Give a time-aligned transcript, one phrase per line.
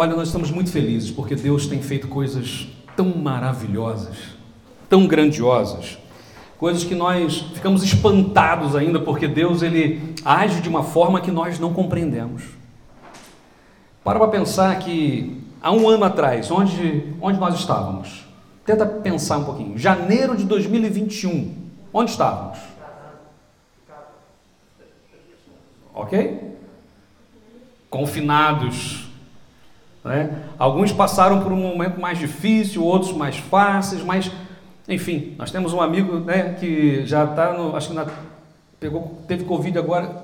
[0.00, 4.16] Olha, nós estamos muito felizes porque Deus tem feito coisas tão maravilhosas,
[4.88, 5.98] tão grandiosas,
[6.56, 11.58] coisas que nós ficamos espantados ainda porque Deus ele age de uma forma que nós
[11.58, 12.44] não compreendemos.
[14.04, 18.24] Para para pensar que há um ano atrás, onde, onde nós estávamos?
[18.64, 19.76] Tenta pensar um pouquinho.
[19.76, 21.56] Janeiro de 2021,
[21.92, 22.58] onde estávamos?
[25.92, 26.56] Ok?
[27.90, 29.07] Confinados,
[30.04, 30.44] né?
[30.58, 34.30] Alguns passaram por um momento mais difícil, outros mais fáceis, mas,
[34.88, 37.50] enfim, nós temos um amigo né, que já está.
[37.74, 38.06] Acho que na,
[38.78, 40.22] pegou, teve Covid agora,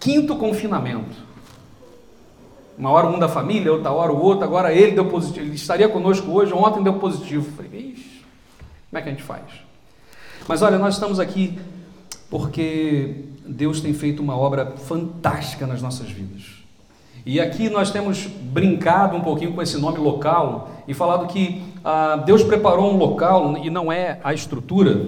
[0.00, 1.28] quinto confinamento.
[2.76, 5.46] Uma hora um da família, outra hora o outro, agora ele deu positivo.
[5.46, 7.50] Ele estaria conosco hoje, ontem deu positivo.
[7.56, 8.22] Falei, Ixi,
[8.88, 9.42] como é que a gente faz?
[10.46, 11.58] Mas olha, nós estamos aqui
[12.30, 16.57] porque Deus tem feito uma obra fantástica nas nossas vidas.
[17.28, 22.16] E aqui nós temos brincado um pouquinho com esse nome local e falado que ah,
[22.24, 24.98] Deus preparou um local e não é a estrutura,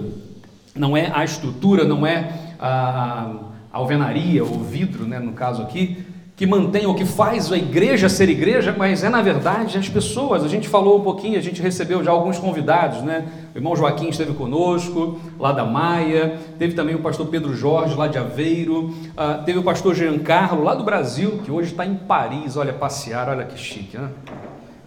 [0.75, 3.25] não é a estrutura, não é a,
[3.71, 6.05] a alvenaria, o vidro, né, no caso aqui,
[6.41, 10.43] que mantém ou que faz a igreja ser igreja, mas é na verdade as pessoas.
[10.43, 13.27] A gente falou um pouquinho, a gente recebeu já alguns convidados, né?
[13.53, 18.07] O irmão Joaquim esteve conosco, lá da Maia, teve também o pastor Pedro Jorge, lá
[18.07, 22.57] de Aveiro, uh, teve o pastor Giancarlo, lá do Brasil, que hoje está em Paris,
[22.57, 24.09] olha, passear, olha que chique, né?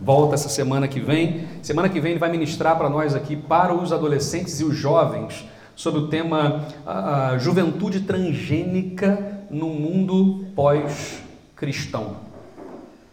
[0.01, 1.45] Volta essa semana que vem.
[1.63, 5.49] Semana que vem ele vai ministrar para nós aqui, para os adolescentes e os jovens,
[5.77, 11.23] sobre o tema uh, Juventude Transgênica no Mundo pós
[11.65, 12.17] cristão.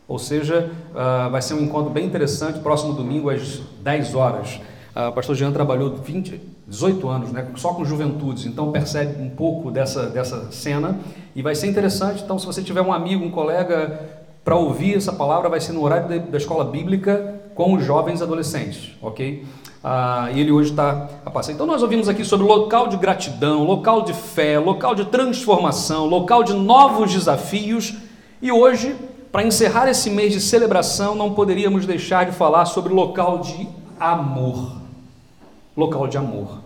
[0.08, 4.60] Ou seja, uh, vai ser um encontro bem interessante, próximo domingo às 10 horas.
[4.94, 9.30] Uh, o pastor Jean trabalhou 20, 18 anos né, só com juventudes, então percebe um
[9.30, 11.00] pouco dessa, dessa cena
[11.34, 12.24] e vai ser interessante.
[12.24, 14.02] Então, se você tiver um amigo, um colega
[14.44, 18.22] para ouvir essa palavra, vai ser no horário da, da escola bíblica com os jovens
[18.22, 19.46] adolescentes, ok?
[19.82, 21.54] Ah, ele hoje está a passar.
[21.54, 26.44] Então, nós ouvimos aqui sobre local de gratidão, local de fé, local de transformação, local
[26.44, 27.96] de novos desafios
[28.42, 28.96] e hoje,
[29.32, 33.68] para encerrar esse mês de celebração, não poderíamos deixar de falar sobre local de
[34.00, 34.82] amor.
[35.78, 36.60] Local de amor.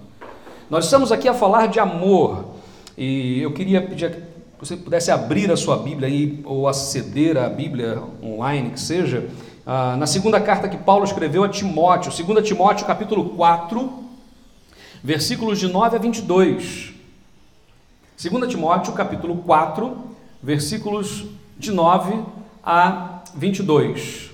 [0.69, 2.55] Nós estamos aqui a falar de amor
[2.97, 4.21] e eu queria pedir que
[4.59, 9.29] você pudesse abrir a sua Bíblia aí, ou aceder à Bíblia online, que seja,
[9.65, 14.03] ah, na segunda carta que Paulo escreveu a Timóteo, 2 Timóteo capítulo 4,
[15.03, 16.93] versículos de 9 a 22.
[18.17, 19.97] 2 Timóteo capítulo 4,
[20.41, 21.25] versículos
[21.57, 22.23] de 9
[22.63, 24.31] a 22.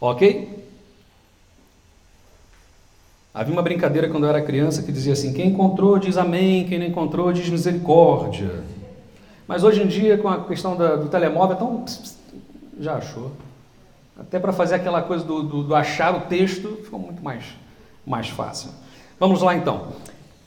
[0.00, 0.66] Ok?
[3.32, 6.78] Havia uma brincadeira quando eu era criança que dizia assim: quem encontrou diz amém, quem
[6.78, 8.64] não encontrou diz misericórdia.
[9.46, 11.84] Mas hoje em dia, com a questão da, do telemóvel, então
[12.80, 13.32] já achou.
[14.18, 17.44] Até para fazer aquela coisa do, do, do, achar o texto ficou muito mais,
[18.06, 18.70] mais fácil.
[19.20, 19.88] Vamos lá então.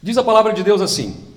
[0.02, 1.29] Diz a palavra de Deus assim: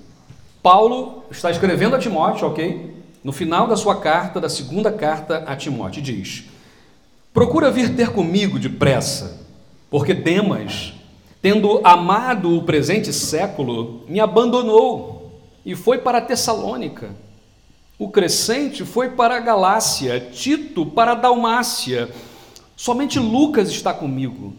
[0.63, 2.95] Paulo está escrevendo a Timóteo, ok?
[3.21, 6.45] No final da sua carta, da segunda carta a Timóteo, diz:
[7.33, 9.45] Procura vir ter comigo depressa,
[9.89, 10.93] porque Demas,
[11.41, 17.13] tendo amado o presente século, me abandonou e foi para Tessalônica.
[17.99, 22.09] O Crescente foi para a Galácia, Tito para a Dalmácia.
[22.77, 24.53] Somente Lucas está comigo.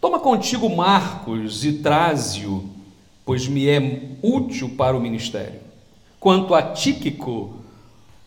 [0.00, 2.71] Toma contigo Marcos e traze-o
[3.24, 5.60] pois me é útil para o ministério.
[6.18, 7.56] Quanto a Tíquico,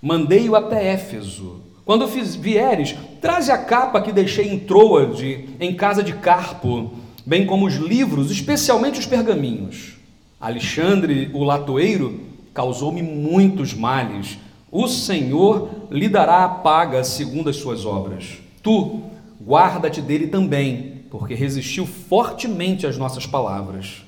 [0.02, 1.62] mandei-o até Éfeso.
[1.86, 6.92] Quando vieres, traze a capa que deixei em Troade, em casa de Carpo,
[7.26, 9.94] bem como os livros, especialmente os pergaminhos.
[10.40, 12.20] Alexandre, o latoeiro,
[12.54, 14.38] causou-me muitos males.
[14.72, 18.40] O Senhor lhe dará a paga segundo as suas obras.
[18.64, 19.02] Tu,
[19.42, 24.05] guarda-te dele também, porque resistiu fortemente às nossas palavras.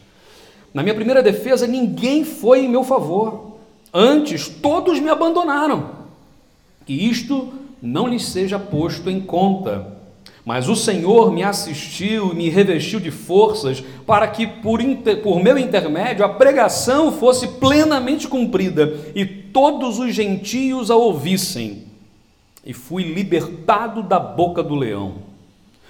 [0.77, 3.57] Na minha primeira defesa, ninguém foi em meu favor.
[3.91, 5.89] Antes, todos me abandonaram.
[6.85, 7.51] Que isto
[7.81, 9.97] não lhes seja posto em conta.
[10.45, 15.41] Mas o Senhor me assistiu e me revestiu de forças para que, por, inter, por
[15.41, 21.85] meu intermédio, a pregação fosse plenamente cumprida e todos os gentios a ouvissem.
[22.63, 25.26] E fui libertado da boca do leão.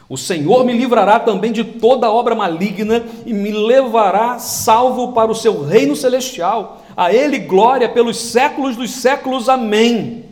[0.09, 5.35] O Senhor me livrará também de toda obra maligna e me levará salvo para o
[5.35, 6.81] seu reino celestial.
[6.95, 9.49] A Ele glória pelos séculos dos séculos.
[9.49, 10.23] Amém.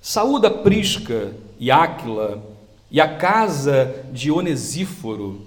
[0.00, 2.42] Saúda Prisca e Áquila
[2.90, 5.42] e a casa de Onesíforo.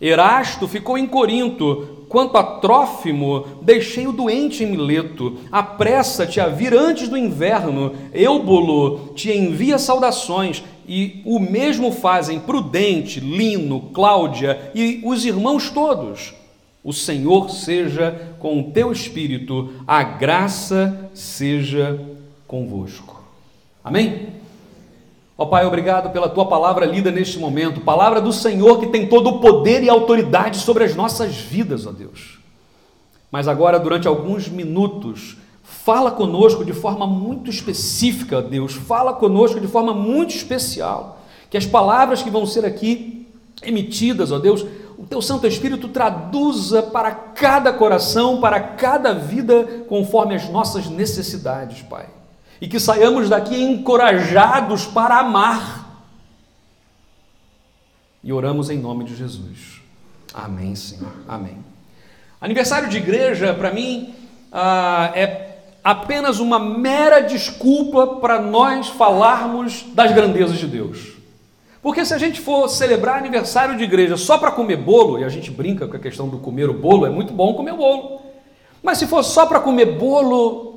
[0.00, 5.38] Erasto ficou em Corinto, quanto a Trófimo, deixei o doente em Mileto.
[5.50, 7.92] Apressa-te a vir antes do inverno.
[8.12, 10.62] Eubolo te envia saudações.
[10.88, 16.32] E o mesmo fazem Prudente, Lino, Cláudia e os irmãos todos.
[16.84, 22.00] O Senhor seja com o teu espírito, a graça seja
[22.46, 23.20] convosco.
[23.82, 24.35] Amém?
[25.38, 29.06] Ó oh, Pai, obrigado pela tua palavra lida neste momento, palavra do Senhor que tem
[29.06, 32.38] todo o poder e autoridade sobre as nossas vidas, ó Deus.
[33.30, 39.66] Mas agora, durante alguns minutos, fala conosco de forma muito específica, Deus, fala conosco de
[39.66, 41.20] forma muito especial.
[41.50, 43.28] Que as palavras que vão ser aqui
[43.62, 44.64] emitidas, ó Deus,
[44.96, 51.82] o teu Santo Espírito traduza para cada coração, para cada vida, conforme as nossas necessidades,
[51.82, 52.06] Pai
[52.60, 56.04] e que saiamos daqui encorajados para amar.
[58.22, 59.80] E oramos em nome de Jesus.
[60.34, 61.12] Amém, Senhor.
[61.28, 61.58] Amém.
[62.40, 64.14] Aniversário de igreja, para mim,
[64.52, 65.46] ah, é
[65.82, 71.12] apenas uma mera desculpa para nós falarmos das grandezas de Deus.
[71.80, 75.28] Porque se a gente for celebrar aniversário de igreja só para comer bolo, e a
[75.28, 78.20] gente brinca com a questão do comer o bolo, é muito bom comer o bolo.
[78.82, 80.75] Mas se for só para comer bolo,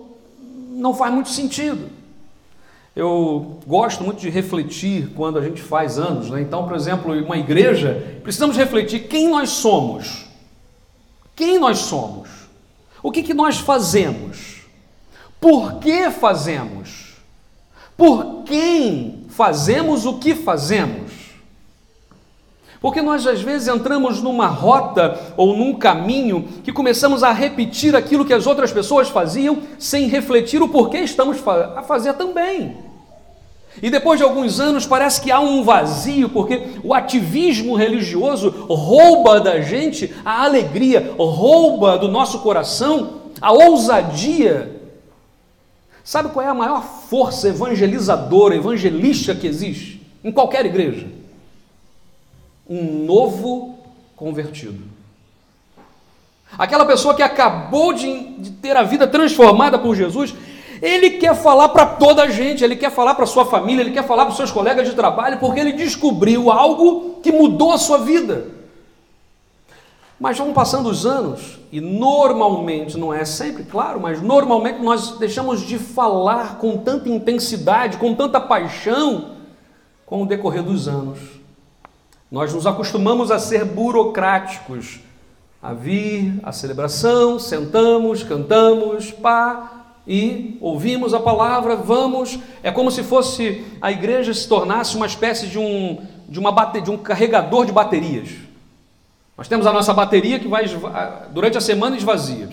[0.80, 1.90] não faz muito sentido.
[2.96, 6.42] Eu gosto muito de refletir quando a gente faz anos, né?
[6.42, 10.26] Então, por exemplo, uma igreja, precisamos refletir quem nós somos.
[11.36, 12.30] Quem nós somos?
[13.02, 14.64] O que, que nós fazemos?
[15.40, 17.16] Por que fazemos?
[17.96, 21.09] Por quem fazemos o que fazemos?
[22.82, 28.24] Porque nós às vezes entramos numa rota ou num caminho que começamos a repetir aquilo
[28.24, 31.38] que as outras pessoas faziam sem refletir o porquê estamos
[31.76, 32.78] a fazer também.
[33.82, 39.40] E depois de alguns anos parece que há um vazio, porque o ativismo religioso rouba
[39.40, 44.78] da gente a alegria, rouba do nosso coração a ousadia.
[46.04, 51.19] Sabe qual é a maior força evangelizadora, evangelista que existe em qualquer igreja?
[52.70, 53.76] Um novo
[54.16, 54.84] convertido.
[56.58, 60.34] Aquela pessoa que acabou de, de ter a vida transformada por Jesus,
[60.82, 64.06] ele quer falar para toda a gente, ele quer falar para sua família, ele quer
[64.06, 68.48] falar para seus colegas de trabalho, porque ele descobriu algo que mudou a sua vida.
[70.20, 75.62] Mas vão passando os anos e normalmente, não é sempre, claro, mas normalmente nós deixamos
[75.62, 79.36] de falar com tanta intensidade, com tanta paixão,
[80.06, 81.39] com o decorrer dos anos.
[82.32, 85.00] Nós nos acostumamos a ser burocráticos,
[85.62, 92.40] a vir à celebração, sentamos, cantamos, pá, e ouvimos a palavra, vamos.
[92.62, 96.82] É como se fosse a igreja se tornasse uma espécie de um, de uma bate,
[96.82, 98.30] de um carregador de baterias.
[99.36, 100.66] Nós temos a nossa bateria que vai
[101.32, 102.50] durante a semana esvazia.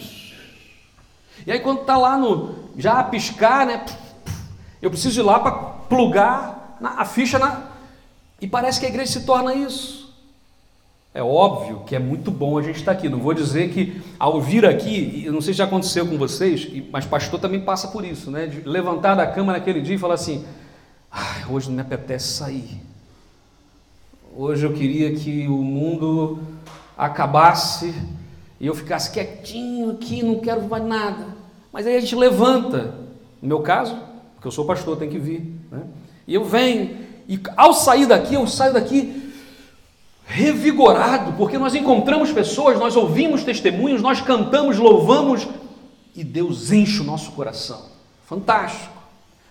[1.46, 3.84] E aí quando está lá no já a piscar, né?
[4.80, 7.75] Eu preciso ir lá para plugar a ficha na,
[8.40, 10.06] e parece que a igreja se torna isso.
[11.14, 13.08] É óbvio que é muito bom a gente estar aqui.
[13.08, 16.68] Não vou dizer que ao vir aqui, eu não sei se já aconteceu com vocês,
[16.92, 18.46] mas pastor também passa por isso, né?
[18.46, 20.44] De levantar da cama naquele dia e falar assim:
[21.10, 22.82] ah, hoje não me apetece sair.
[24.36, 26.38] Hoje eu queria que o mundo
[26.98, 27.94] acabasse
[28.60, 31.28] e eu ficasse quietinho aqui, não quero mais nada.
[31.72, 32.94] Mas aí a gente levanta.
[33.40, 33.96] No meu caso,
[34.34, 35.40] porque eu sou pastor, tem que vir.
[35.70, 35.80] Né?
[36.26, 39.32] E eu venho, e ao sair daqui, eu saio daqui
[40.26, 45.46] revigorado, porque nós encontramos pessoas, nós ouvimos testemunhos, nós cantamos, louvamos
[46.14, 47.86] e Deus enche o nosso coração.
[48.26, 48.94] Fantástico.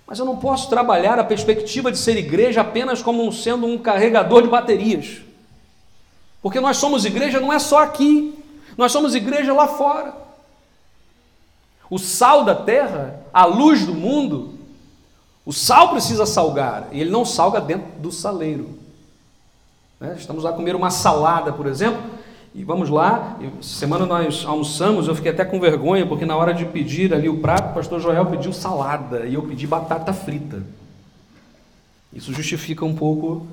[0.05, 4.43] Mas eu não posso trabalhar a perspectiva de ser igreja apenas como sendo um carregador
[4.43, 5.21] de baterias.
[6.41, 8.37] Porque nós somos igreja não é só aqui,
[8.77, 10.13] nós somos igreja lá fora.
[11.89, 14.54] O sal da terra, a luz do mundo,
[15.45, 18.69] o sal precisa salgar, e ele não salga dentro do saleiro.
[19.99, 20.15] Né?
[20.17, 22.01] Estamos lá a comer uma salada, por exemplo,
[22.53, 26.65] e vamos lá, semana nós almoçamos, eu fiquei até com vergonha, porque na hora de
[26.65, 30.63] pedir ali o prato, o pastor Joel pediu salada, e eu pedi batata frita.
[32.11, 33.45] Isso justifica um pouco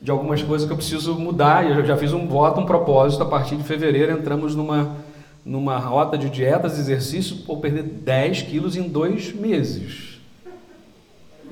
[0.00, 3.26] de algumas coisas que eu preciso mudar, eu já fiz um voto, um propósito, a
[3.26, 4.96] partir de fevereiro entramos numa,
[5.44, 10.11] numa rota de dietas, exercício, por perder 10 quilos em dois meses.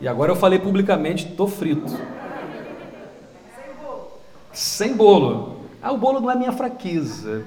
[0.00, 1.88] E agora eu falei publicamente, estou frito.
[1.88, 4.08] Sem bolo.
[4.52, 5.56] Sem bolo.
[5.82, 7.44] Ah, o bolo não é minha fraqueza.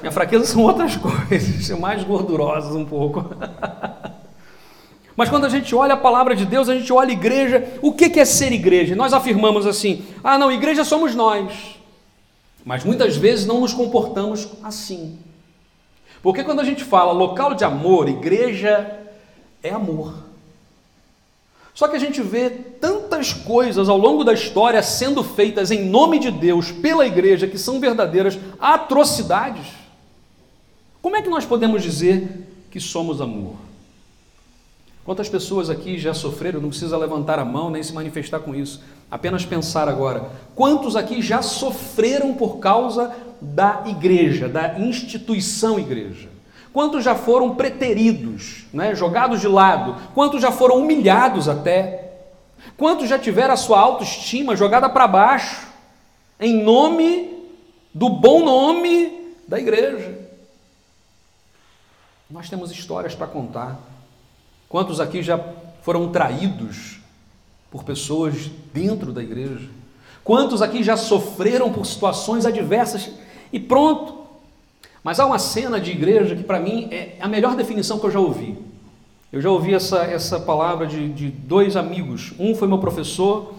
[0.00, 3.24] Minha fraqueza são outras coisas, são mais gordurosas um pouco.
[5.16, 7.92] Mas quando a gente olha a palavra de Deus, a gente olha a igreja, o
[7.92, 8.94] que é ser igreja?
[8.94, 11.76] Nós afirmamos assim: ah, não, igreja somos nós.
[12.64, 15.18] Mas muitas vezes não nos comportamos assim.
[16.22, 18.98] Porque quando a gente fala local de amor, igreja
[19.62, 20.27] é amor.
[21.78, 26.18] Só que a gente vê tantas coisas ao longo da história sendo feitas em nome
[26.18, 29.68] de Deus pela igreja que são verdadeiras atrocidades.
[31.00, 33.54] Como é que nós podemos dizer que somos amor?
[35.04, 38.82] Quantas pessoas aqui já sofreram, não precisa levantar a mão nem se manifestar com isso,
[39.08, 40.32] apenas pensar agora.
[40.56, 46.37] Quantos aqui já sofreram por causa da igreja, da instituição igreja?
[46.78, 49.96] Quantos já foram preteridos, né, jogados de lado?
[50.14, 52.12] Quantos já foram humilhados até?
[52.76, 55.66] Quantos já tiveram a sua autoestima jogada para baixo
[56.38, 57.36] em nome
[57.92, 60.20] do bom nome da igreja?
[62.30, 63.76] Nós temos histórias para contar.
[64.68, 65.36] Quantos aqui já
[65.82, 67.00] foram traídos
[67.72, 69.68] por pessoas dentro da igreja?
[70.22, 73.10] Quantos aqui já sofreram por situações adversas
[73.52, 74.17] e pronto,
[75.02, 78.10] mas há uma cena de igreja que para mim é a melhor definição que eu
[78.10, 78.56] já ouvi.
[79.32, 82.32] Eu já ouvi essa, essa palavra de, de dois amigos.
[82.38, 83.54] Um foi meu professor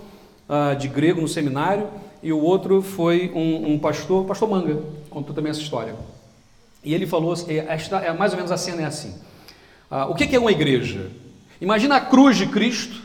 [0.49, 1.87] uh, de grego no seminário
[2.23, 5.95] e o outro foi um, um pastor, pastor Manga, contou também essa história.
[6.83, 9.15] E ele falou, é, é, mais ou menos a cena é assim.
[9.91, 11.11] Uh, o que, que é uma igreja?
[11.61, 13.01] Imagina a cruz de Cristo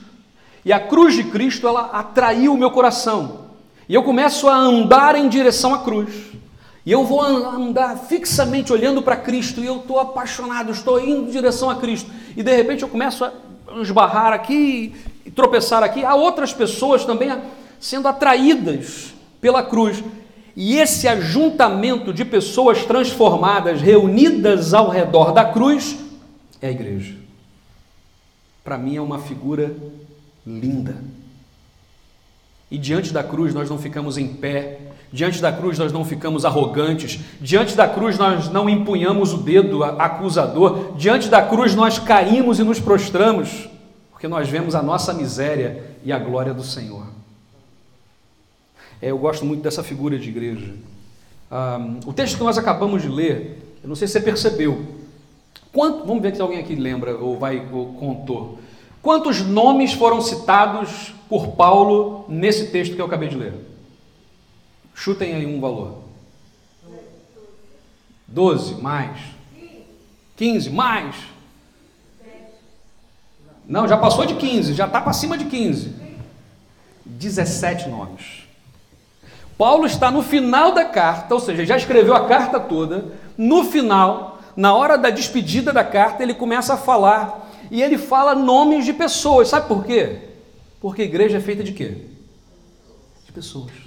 [0.64, 3.44] e a cruz de Cristo ela atraiu o meu coração.
[3.88, 6.32] E eu começo a andar em direção à cruz.
[6.86, 11.30] E eu vou andar fixamente olhando para Cristo e eu estou apaixonado, estou indo em
[11.30, 12.10] direção a Cristo.
[12.36, 13.32] E de repente eu começo a
[13.80, 16.04] esbarrar aqui e tropeçar aqui.
[16.04, 17.34] Há outras pessoas também
[17.80, 20.04] sendo atraídas pela cruz.
[20.54, 25.96] E esse ajuntamento de pessoas transformadas, reunidas ao redor da cruz,
[26.60, 27.16] é a igreja.
[28.62, 29.74] Para mim é uma figura
[30.46, 30.96] linda.
[32.70, 34.80] E diante da cruz nós não ficamos em pé
[35.14, 39.84] Diante da cruz nós não ficamos arrogantes, diante da cruz nós não empunhamos o dedo
[39.84, 43.68] acusador, diante da cruz nós caímos e nos prostramos,
[44.10, 47.06] porque nós vemos a nossa miséria e a glória do Senhor.
[49.00, 50.74] É, eu gosto muito dessa figura de igreja.
[51.48, 54.84] Ah, o texto que nós acabamos de ler, eu não sei se você percebeu.
[55.72, 58.58] Quanto, vamos ver se alguém aqui lembra ou vai ou contou.
[59.00, 63.73] Quantos nomes foram citados por Paulo nesse texto que eu acabei de ler?
[64.94, 66.04] Chutem aí um valor.
[68.28, 69.20] 12, mais.
[70.36, 71.14] 15, mais.
[73.66, 75.94] Não, já passou de 15, já está para cima de 15.
[77.04, 78.44] 17 nomes.
[79.56, 83.12] Paulo está no final da carta, ou seja, já escreveu a carta toda.
[83.36, 87.52] No final, na hora da despedida da carta, ele começa a falar.
[87.70, 89.48] E ele fala nomes de pessoas.
[89.48, 90.18] Sabe por quê?
[90.80, 92.06] Porque igreja é feita de quê?
[93.24, 93.83] De pessoas.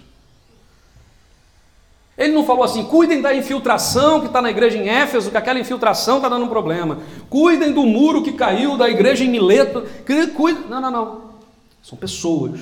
[2.18, 5.60] Ele não falou assim, cuidem da infiltração que está na igreja em Éfeso, que aquela
[5.60, 6.98] infiltração está dando um problema.
[7.30, 9.84] Cuidem do muro que caiu da igreja em Mileto.
[10.36, 10.64] Cuidem.
[10.68, 11.22] Não, não, não.
[11.84, 12.60] São pessoas.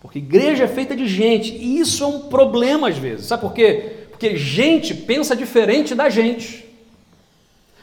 [0.00, 1.54] Porque igreja é feita de gente.
[1.54, 3.26] E isso é um problema às vezes.
[3.26, 3.92] Sabe por quê?
[4.10, 6.62] Porque gente pensa diferente da gente.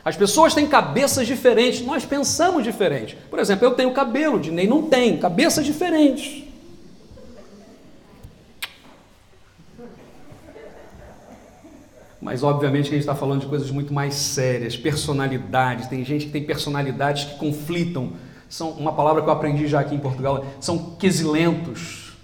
[0.06, 3.18] As pessoas têm cabeças diferentes, nós pensamos diferente.
[3.30, 6.44] Por exemplo, eu tenho cabelo, Dinei não tem, cabeças diferentes.
[12.22, 15.88] Mas obviamente que a gente está falando de coisas muito mais sérias, personalidades.
[15.88, 18.14] Tem gente que tem personalidades que conflitam.
[18.50, 22.18] São uma palavra que eu aprendi já aqui em Portugal, são quesilentos.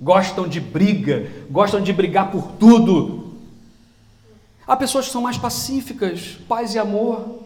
[0.00, 3.34] Gostam de briga, gostam de brigar por tudo.
[4.66, 7.40] Há pessoas que são mais pacíficas, paz e amor.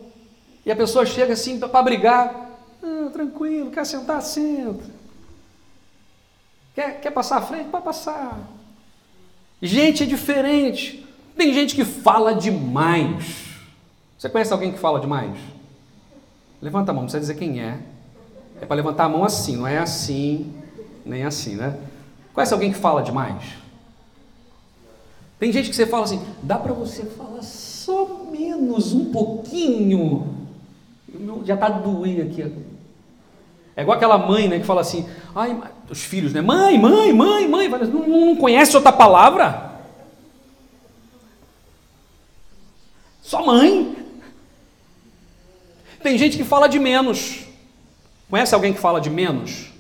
[0.64, 2.50] E a pessoa chega assim para brigar,
[2.82, 4.85] ah, tranquilo, quer sentar, senta.
[6.75, 7.68] Quer, quer passar à frente?
[7.68, 8.38] Pode passar.
[9.61, 11.06] Gente é diferente.
[11.40, 13.47] Tem gente que fala demais.
[14.18, 15.38] Você conhece alguém que fala demais?
[16.61, 17.78] Levanta a mão, não precisa dizer quem é.
[18.61, 20.52] É para levantar a mão assim, não é assim,
[21.02, 21.78] nem assim, né?
[22.35, 23.42] Conhece alguém que fala demais?
[25.38, 30.47] Tem gente que você fala assim, dá para você falar só menos um pouquinho.
[31.47, 32.52] Já está doendo aqui.
[33.75, 36.42] É igual aquela mãe, né, que fala assim, ai, os filhos, né?
[36.42, 39.69] Mãe, mãe, mãe, mãe, não, não conhece outra palavra?
[43.30, 43.96] Só mãe.
[46.02, 47.44] Tem gente que fala de menos.
[48.28, 49.70] Conhece alguém que fala de menos?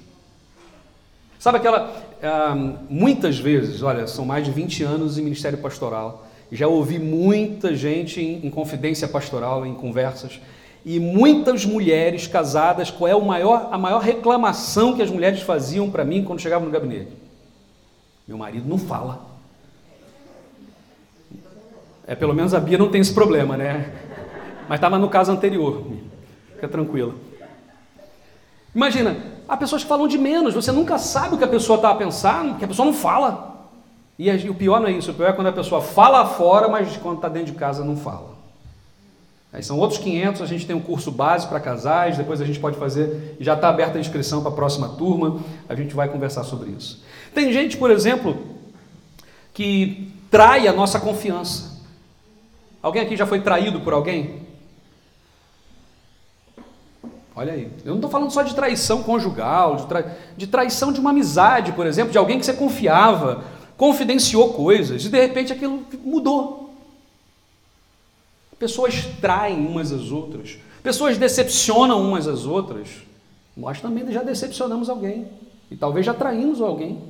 [1.36, 2.00] Sabe aquela.
[2.22, 2.54] Ah,
[2.88, 6.28] muitas vezes, olha, são mais de 20 anos em ministério pastoral.
[6.52, 10.40] Já ouvi muita gente em, em confidência pastoral, em conversas,
[10.86, 15.90] e muitas mulheres casadas, qual é o maior, a maior reclamação que as mulheres faziam
[15.90, 17.10] para mim quando chegavam no gabinete?
[18.28, 19.29] Meu marido não fala.
[22.10, 23.88] É, pelo menos a Bia não tem esse problema, né?
[24.68, 25.86] Mas estava no caso anterior.
[26.56, 27.14] Fica tranquila.
[28.74, 29.16] Imagina,
[29.48, 31.94] há pessoas que falam de menos, você nunca sabe o que a pessoa está a
[31.94, 33.68] pensar, porque a pessoa não fala.
[34.18, 36.96] E, o pior não é isso, o pior é quando a pessoa fala fora, mas
[36.96, 38.30] quando está dentro de casa não fala.
[39.52, 42.58] Aí são outros 500, a gente tem um curso base para casais, depois a gente
[42.58, 45.38] pode fazer, já está aberta a inscrição para a próxima turma,
[45.68, 47.04] a gente vai conversar sobre isso.
[47.32, 48.36] Tem gente, por exemplo,
[49.54, 51.69] que trai a nossa confiança.
[52.82, 54.48] Alguém aqui já foi traído por alguém?
[57.34, 60.16] Olha aí, eu não estou falando só de traição conjugal, de, tra...
[60.36, 63.44] de traição de uma amizade, por exemplo, de alguém que você confiava,
[63.76, 66.74] confidenciou coisas e de repente aquilo mudou.
[68.58, 72.88] Pessoas traem umas às outras, pessoas decepcionam umas às outras.
[73.56, 75.28] Nós também já decepcionamos alguém
[75.70, 77.00] e talvez já traímos alguém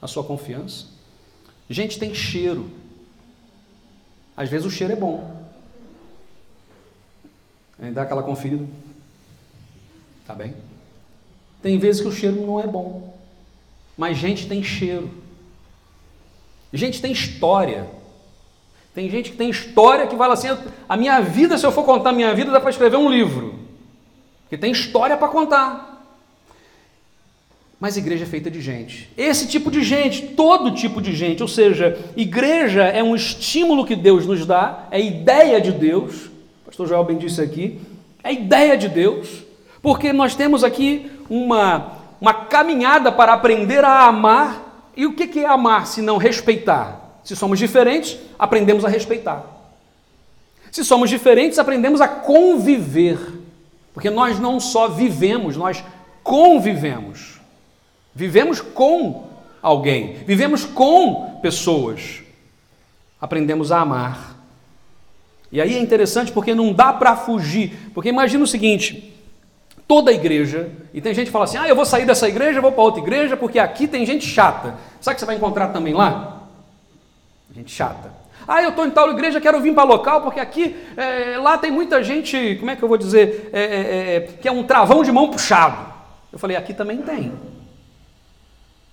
[0.00, 0.86] a sua confiança.
[1.68, 2.70] Gente tem cheiro.
[4.40, 5.38] Às vezes o cheiro é bom.
[7.78, 8.64] Aí dá aquela conferida.
[10.26, 10.56] Tá bem?
[11.60, 13.14] Tem vezes que o cheiro não é bom.
[13.98, 15.10] Mas gente tem cheiro.
[16.72, 17.86] Gente tem história.
[18.94, 20.48] Tem gente que tem história que fala assim:
[20.88, 23.58] a minha vida, se eu for contar a minha vida, dá para escrever um livro.
[24.48, 25.89] Que tem história para contar.
[27.80, 29.10] Mas igreja é feita de gente.
[29.16, 31.42] Esse tipo de gente, todo tipo de gente.
[31.42, 36.26] Ou seja, igreja é um estímulo que Deus nos dá, é ideia de Deus.
[36.26, 37.80] O pastor Joel bem disse aqui.
[38.22, 39.44] É ideia de Deus.
[39.80, 45.46] Porque nós temos aqui uma, uma caminhada para aprender a amar e o que é
[45.46, 47.18] amar se não respeitar?
[47.24, 49.42] Se somos diferentes, aprendemos a respeitar.
[50.70, 53.18] Se somos diferentes, aprendemos a conviver.
[53.94, 55.82] Porque nós não só vivemos, nós
[56.22, 57.39] convivemos.
[58.14, 59.28] Vivemos com
[59.62, 62.22] alguém, vivemos com pessoas.
[63.20, 64.36] Aprendemos a amar.
[65.52, 67.90] E aí é interessante porque não dá para fugir.
[67.92, 69.14] Porque imagina o seguinte:
[69.86, 72.72] toda igreja, e tem gente que fala assim: ah, eu vou sair dessa igreja, vou
[72.72, 74.76] para outra igreja, porque aqui tem gente chata.
[75.00, 76.46] Sabe que você vai encontrar também lá?
[77.52, 78.20] Gente chata.
[78.46, 81.70] Ah, eu estou em tal igreja, quero vir para local, porque aqui, é, lá tem
[81.70, 85.12] muita gente, como é que eu vou dizer, é, é, que é um travão de
[85.12, 85.92] mão puxado.
[86.32, 87.32] Eu falei, aqui também tem.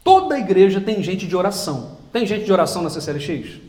[0.08, 1.98] Toda igreja tem gente de oração.
[2.14, 3.60] Tem gente de oração na CCLX?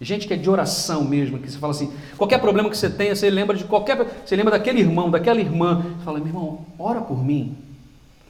[0.00, 3.16] Gente que é de oração mesmo, que você fala assim, qualquer problema que você tenha,
[3.16, 7.00] você lembra de qualquer, você lembra daquele irmão, daquela irmã, você fala, meu irmão, ora
[7.00, 7.56] por mim.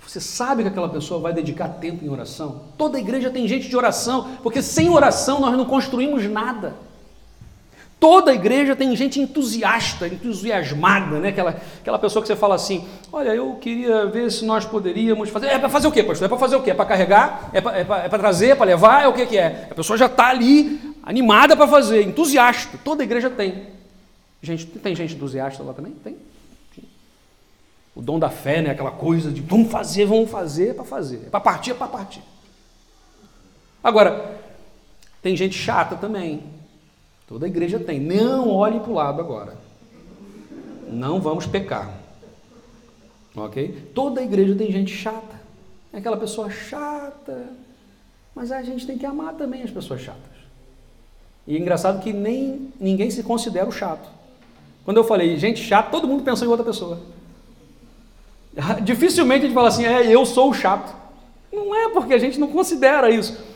[0.03, 2.63] Você sabe que aquela pessoa vai dedicar tempo em oração?
[2.79, 6.75] Toda igreja tem gente de oração, porque sem oração nós não construímos nada.
[8.03, 11.29] Toda igreja tem gente entusiasta, entusiasmada, né?
[11.29, 15.47] aquela, aquela pessoa que você fala assim: Olha, eu queria ver se nós poderíamos fazer.
[15.47, 16.27] É para fazer o quê, pastor?
[16.27, 16.73] É para fazer o quê?
[16.73, 17.49] É para carregar?
[17.53, 18.49] É para é é trazer?
[18.49, 19.05] É para levar?
[19.05, 19.69] É o que, que é?
[19.71, 22.77] A pessoa já está ali, animada para fazer, entusiasta.
[22.83, 23.69] Toda igreja tem.
[24.43, 25.93] Gente, tem gente entusiasta lá também?
[25.93, 26.17] Tem.
[27.95, 28.71] O dom da fé, né?
[28.71, 31.23] aquela coisa de vamos fazer, vamos fazer, é para fazer.
[31.29, 32.23] É para partir, é para partir.
[33.81, 34.41] Agora,
[35.23, 36.62] tem gente chata também.
[37.33, 37.99] Toda igreja tem.
[37.99, 39.57] Não olhe para o lado agora.
[40.87, 41.91] Não vamos pecar.
[43.35, 43.91] Ok?
[43.95, 45.41] Toda igreja tem gente chata.
[45.95, 47.47] É aquela pessoa chata.
[48.35, 50.21] Mas a gente tem que amar também as pessoas chatas.
[51.47, 54.11] E é engraçado que nem ninguém se considera o chato.
[54.85, 57.01] Quando eu falei gente chata, todo mundo pensou em outra pessoa.
[58.85, 60.95] Dificilmente a gente fala assim, é, eu sou o chato.
[61.51, 63.52] Não é porque a gente não considera isso.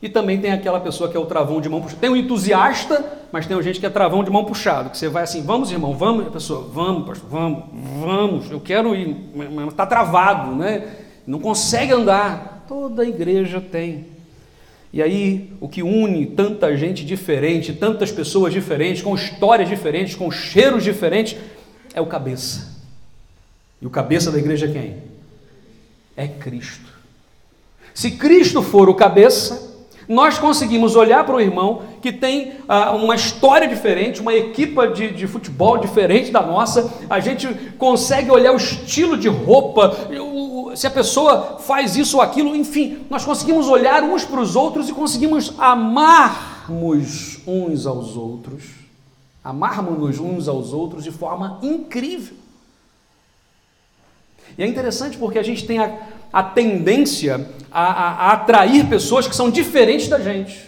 [0.00, 2.00] E também tem aquela pessoa que é o travão de mão puxada.
[2.00, 5.08] Tem o um entusiasta, mas tem gente que é travão de mão puxado, que você
[5.08, 7.64] vai assim, vamos irmão, vamos, e a pessoa, vamos, pastor, vamos,
[8.00, 10.86] vamos, eu quero ir, mas está travado, né?
[11.26, 12.64] Não consegue andar.
[12.68, 14.06] Toda igreja tem.
[14.92, 20.30] E aí, o que une tanta gente diferente, tantas pessoas diferentes, com histórias diferentes, com
[20.30, 21.36] cheiros diferentes,
[21.92, 22.78] é o cabeça.
[23.82, 24.96] E o cabeça da igreja é quem?
[26.16, 26.88] É Cristo.
[27.92, 29.67] Se Cristo for o cabeça,
[30.08, 35.10] nós conseguimos olhar para o irmão que tem ah, uma história diferente, uma equipa de,
[35.10, 40.86] de futebol diferente da nossa, a gente consegue olhar o estilo de roupa, o, se
[40.86, 44.92] a pessoa faz isso ou aquilo, enfim, nós conseguimos olhar uns para os outros e
[44.92, 48.64] conseguimos amarmos uns aos outros,
[49.44, 52.36] amarmos uns aos outros de forma incrível.
[54.56, 55.98] E é interessante porque a gente tem a,
[56.32, 60.66] a tendência a, a, a atrair pessoas que são diferentes da gente.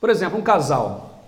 [0.00, 1.24] Por exemplo, um casal.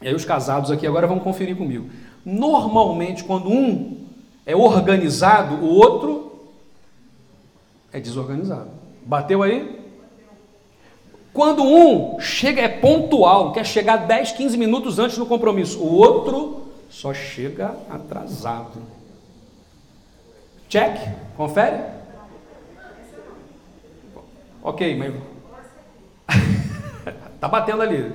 [0.00, 1.88] E aí os casados aqui agora vão conferir comigo.
[2.24, 4.04] Normalmente, quando um
[4.44, 6.48] é organizado, o outro
[7.92, 8.70] é desorganizado.
[9.04, 9.82] Bateu aí?
[11.32, 16.68] Quando um chega, é pontual, quer chegar 10, 15 minutos antes do compromisso, o outro
[16.90, 18.80] só chega atrasado.
[20.68, 20.96] Check?
[21.36, 22.03] Confere?
[24.64, 25.14] Ok, mas.
[27.38, 28.10] tá batendo ali.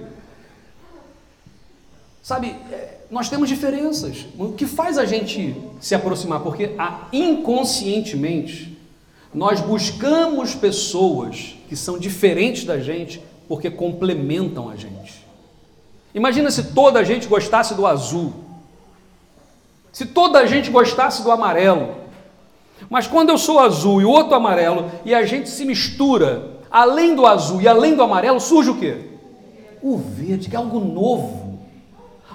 [2.23, 4.25] Sabe, é, nós temos diferenças.
[4.37, 6.39] O que faz a gente se aproximar?
[6.39, 6.71] Porque
[7.13, 8.75] inconscientemente
[9.31, 15.23] nós buscamos pessoas que são diferentes da gente porque complementam a gente.
[16.15, 18.33] Imagina se toda a gente gostasse do azul,
[19.91, 21.95] se toda a gente gostasse do amarelo,
[22.89, 27.15] mas quando eu sou azul e o outro amarelo e a gente se mistura, além
[27.15, 28.97] do azul e além do amarelo, surge o quê?
[29.81, 31.59] O verde, que é algo novo,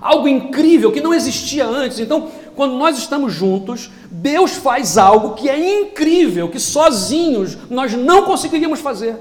[0.00, 1.98] algo incrível que não existia antes.
[1.98, 8.24] Então, quando nós estamos juntos, Deus faz algo que é incrível, que sozinhos nós não
[8.24, 9.16] conseguiríamos fazer.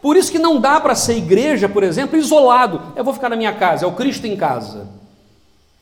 [0.00, 2.80] Por isso que não dá para ser igreja, por exemplo, isolado.
[2.94, 4.97] Eu vou ficar na minha casa, é o Cristo em casa.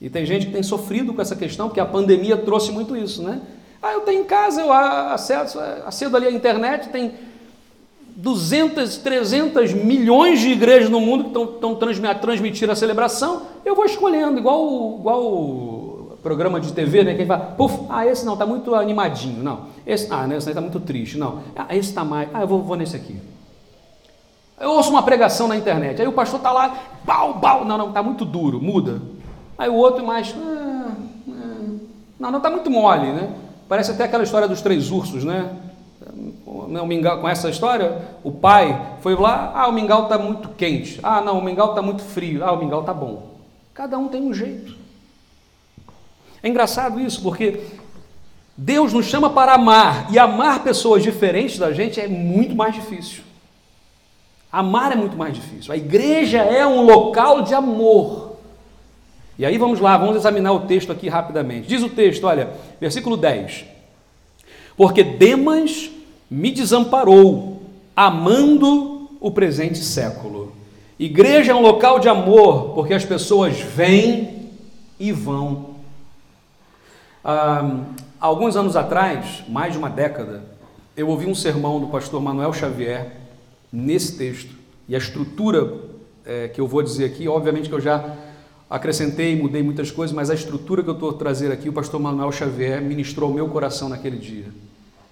[0.01, 3.23] E tem gente que tem sofrido com essa questão, porque a pandemia trouxe muito isso,
[3.23, 3.41] né?
[3.83, 7.13] Ah, eu tenho em casa, eu acedo, acedo ali a internet, tem
[8.17, 14.39] 200, 300 milhões de igrejas no mundo que estão transmitindo a celebração, eu vou escolhendo,
[14.39, 17.15] igual, igual o programa de TV, né?
[17.15, 19.67] Quem fala, puf, ah, esse não, está muito animadinho, não.
[19.87, 21.41] Esse, ah, esse está muito triste, não.
[21.55, 23.21] Ah, esse está mais, ah, eu vou, vou nesse aqui.
[24.59, 27.89] Eu ouço uma pregação na internet, aí o pastor está lá, pau, pau, não, não,
[27.91, 29.03] está muito duro, muda.
[29.59, 30.93] Aí o outro mais, ah,
[31.29, 31.77] ah,
[32.19, 33.35] não, não, está muito mole, né?
[33.69, 35.51] Parece até aquela história dos três ursos, né?
[36.47, 41.01] O mingau, com essa história, o pai foi lá, ah, o mingau está muito quente,
[41.03, 43.37] ah, não, o mingau está muito frio, ah, o mingau está bom.
[43.73, 44.75] Cada um tem um jeito.
[46.43, 47.61] É engraçado isso, porque
[48.57, 53.23] Deus nos chama para amar, e amar pessoas diferentes da gente é muito mais difícil.
[54.51, 55.73] Amar é muito mais difícil.
[55.73, 58.26] A igreja é um local de amor.
[59.39, 61.69] E aí vamos lá, vamos examinar o texto aqui rapidamente.
[61.69, 63.65] Diz o texto, olha, versículo 10.
[64.77, 65.91] Porque Demas
[66.31, 67.63] me desamparou,
[67.95, 70.53] amando o presente século.
[70.99, 74.51] Igreja é um local de amor, porque as pessoas vêm
[74.99, 75.77] e vão.
[77.23, 77.81] Ah,
[78.19, 80.43] alguns anos atrás, mais de uma década,
[80.97, 83.13] eu ouvi um sermão do pastor Manuel Xavier
[83.71, 84.55] nesse texto.
[84.89, 85.71] E a estrutura
[86.25, 88.17] é, que eu vou dizer aqui, obviamente que eu já
[88.69, 92.33] acrescentei, mudei muitas coisas, mas a estrutura que eu estou trazendo aqui, o pastor Manuel
[92.33, 94.47] Xavier ministrou ao meu coração naquele dia.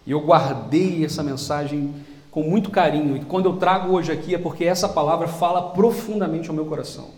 [0.07, 1.95] E eu guardei essa mensagem
[2.31, 3.17] com muito carinho.
[3.17, 7.11] E quando eu trago hoje aqui é porque essa palavra fala profundamente ao meu coração.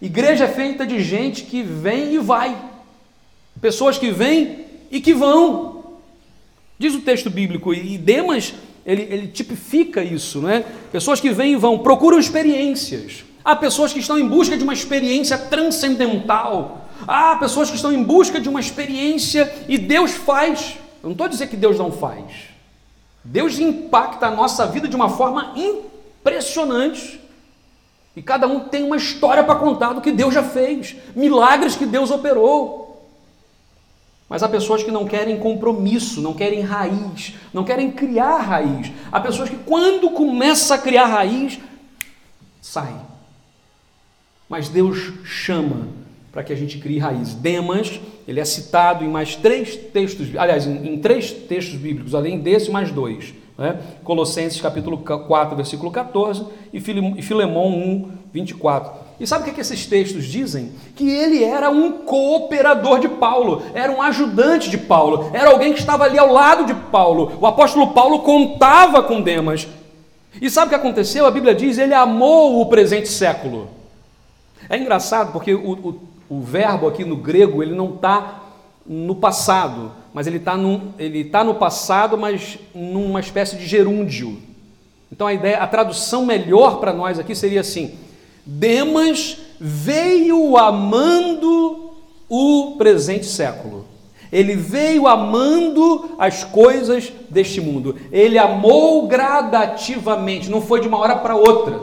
[0.00, 2.56] Igreja é feita de gente que vem e vai.
[3.60, 5.82] Pessoas que vêm e que vão.
[6.78, 10.64] Diz o texto bíblico, e Demas ele, ele tipifica isso, né?
[10.92, 13.24] Pessoas que vêm e vão, procuram experiências.
[13.44, 16.88] Há pessoas que estão em busca de uma experiência transcendental.
[17.06, 20.78] Há pessoas que estão em busca de uma experiência e Deus faz.
[21.02, 22.54] Eu não estou dizendo que Deus não faz.
[23.22, 27.20] Deus impacta a nossa vida de uma forma impressionante.
[28.16, 31.84] E cada um tem uma história para contar do que Deus já fez, milagres que
[31.84, 32.84] Deus operou.
[34.28, 38.90] Mas há pessoas que não querem compromisso, não querem raiz, não querem criar raiz.
[39.12, 41.58] Há pessoas que, quando começa a criar raiz,
[42.62, 42.94] sai.
[44.54, 45.88] Mas Deus chama
[46.30, 47.34] para que a gente crie raiz.
[47.34, 52.38] Demas, ele é citado em mais três textos, aliás, em, em três textos bíblicos, além
[52.38, 53.34] desse, mais dois.
[53.58, 53.76] Né?
[54.04, 58.92] Colossenses capítulo 4, versículo 14 e Filemão 1, 24.
[59.18, 60.70] E sabe o que, é que esses textos dizem?
[60.94, 65.80] Que ele era um cooperador de Paulo, era um ajudante de Paulo, era alguém que
[65.80, 67.32] estava ali ao lado de Paulo.
[67.40, 69.66] O apóstolo Paulo contava com Demas.
[70.40, 71.26] E sabe o que aconteceu?
[71.26, 73.82] A Bíblia diz: ele amou o presente século.
[74.68, 78.42] É engraçado porque o, o, o verbo aqui no grego ele não está
[78.86, 80.56] no passado, mas ele está
[81.30, 84.38] tá no passado, mas numa espécie de gerúndio.
[85.10, 87.94] Então a ideia, a tradução melhor para nós aqui seria assim:
[88.44, 91.92] Demas veio amando
[92.28, 93.86] o presente século.
[94.32, 97.94] Ele veio amando as coisas deste mundo.
[98.10, 101.80] Ele amou gradativamente, não foi de uma hora para outra.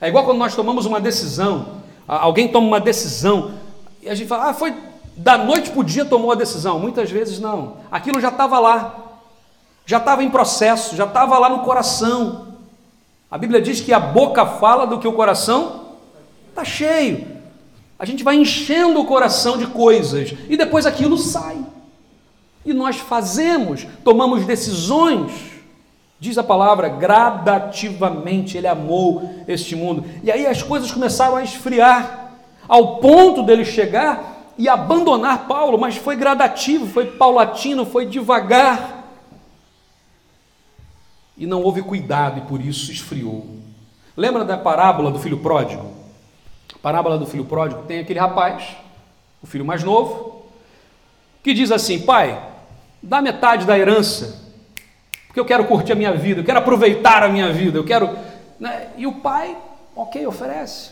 [0.00, 3.52] É igual quando nós tomamos uma decisão, alguém toma uma decisão
[4.02, 4.74] e a gente fala, ah, foi
[5.16, 6.78] da noite para o dia tomou a decisão.
[6.78, 7.78] Muitas vezes não.
[7.90, 8.94] Aquilo já estava lá,
[9.84, 12.54] já estava em processo, já estava lá no coração.
[13.30, 15.96] A Bíblia diz que a boca fala do que o coração
[16.48, 17.26] está cheio.
[17.98, 21.58] A gente vai enchendo o coração de coisas e depois aquilo sai.
[22.64, 25.57] E nós fazemos, tomamos decisões
[26.20, 30.04] Diz a palavra, gradativamente ele amou este mundo.
[30.22, 32.32] E aí as coisas começaram a esfriar,
[32.66, 39.04] ao ponto dele chegar e abandonar Paulo, mas foi gradativo, foi paulatino, foi devagar.
[41.36, 43.46] E não houve cuidado e por isso esfriou.
[44.16, 45.86] Lembra da parábola do filho pródigo?
[46.74, 48.76] A parábola do filho pródigo tem aquele rapaz,
[49.40, 50.42] o filho mais novo,
[51.44, 52.42] que diz assim: Pai,
[53.00, 54.47] dá metade da herança
[55.38, 58.18] porque eu quero curtir a minha vida, eu quero aproveitar a minha vida, eu quero.
[58.58, 58.88] Né?
[58.96, 59.56] E o pai,
[59.94, 60.90] ok, oferece.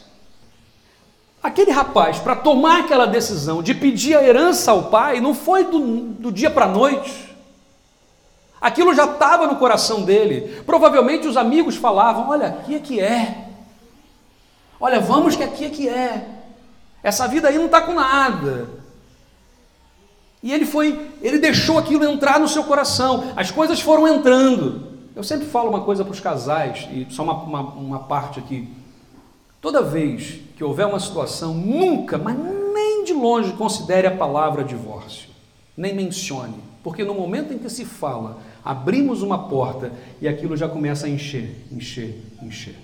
[1.43, 5.81] Aquele rapaz, para tomar aquela decisão de pedir a herança ao pai, não foi do,
[5.81, 7.35] do dia para a noite.
[8.61, 10.63] Aquilo já estava no coração dele.
[10.65, 13.49] Provavelmente os amigos falavam: Olha, aqui é que é.
[14.81, 16.25] Olha, vamos que aqui é que é.
[17.03, 18.69] Essa vida aí não está com nada.
[20.43, 23.33] E ele foi, ele deixou aquilo entrar no seu coração.
[23.35, 24.87] As coisas foram entrando.
[25.15, 28.69] Eu sempre falo uma coisa para os casais, e só uma, uma, uma parte aqui.
[29.61, 35.31] Toda vez que houver uma situação, nunca, mas nem de longe, considere a palavra divórcio.
[35.77, 36.55] Nem mencione.
[36.83, 41.11] Porque no momento em que se fala, abrimos uma porta e aquilo já começa a
[41.11, 42.77] encher, encher, encher.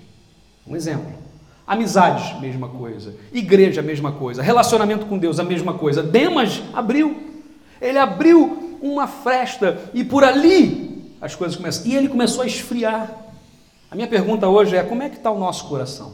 [0.67, 1.13] Um exemplo.
[1.65, 3.15] Amizades, mesma coisa.
[3.31, 4.41] Igreja, mesma coisa.
[4.41, 6.03] Relacionamento com Deus, a mesma coisa.
[6.03, 7.32] Demas abriu.
[7.83, 11.85] Ele abriu uma fresta e por ali as coisas começam.
[11.85, 13.11] E ele começou a esfriar.
[13.91, 16.13] A minha pergunta hoje é: como é que está o nosso coração?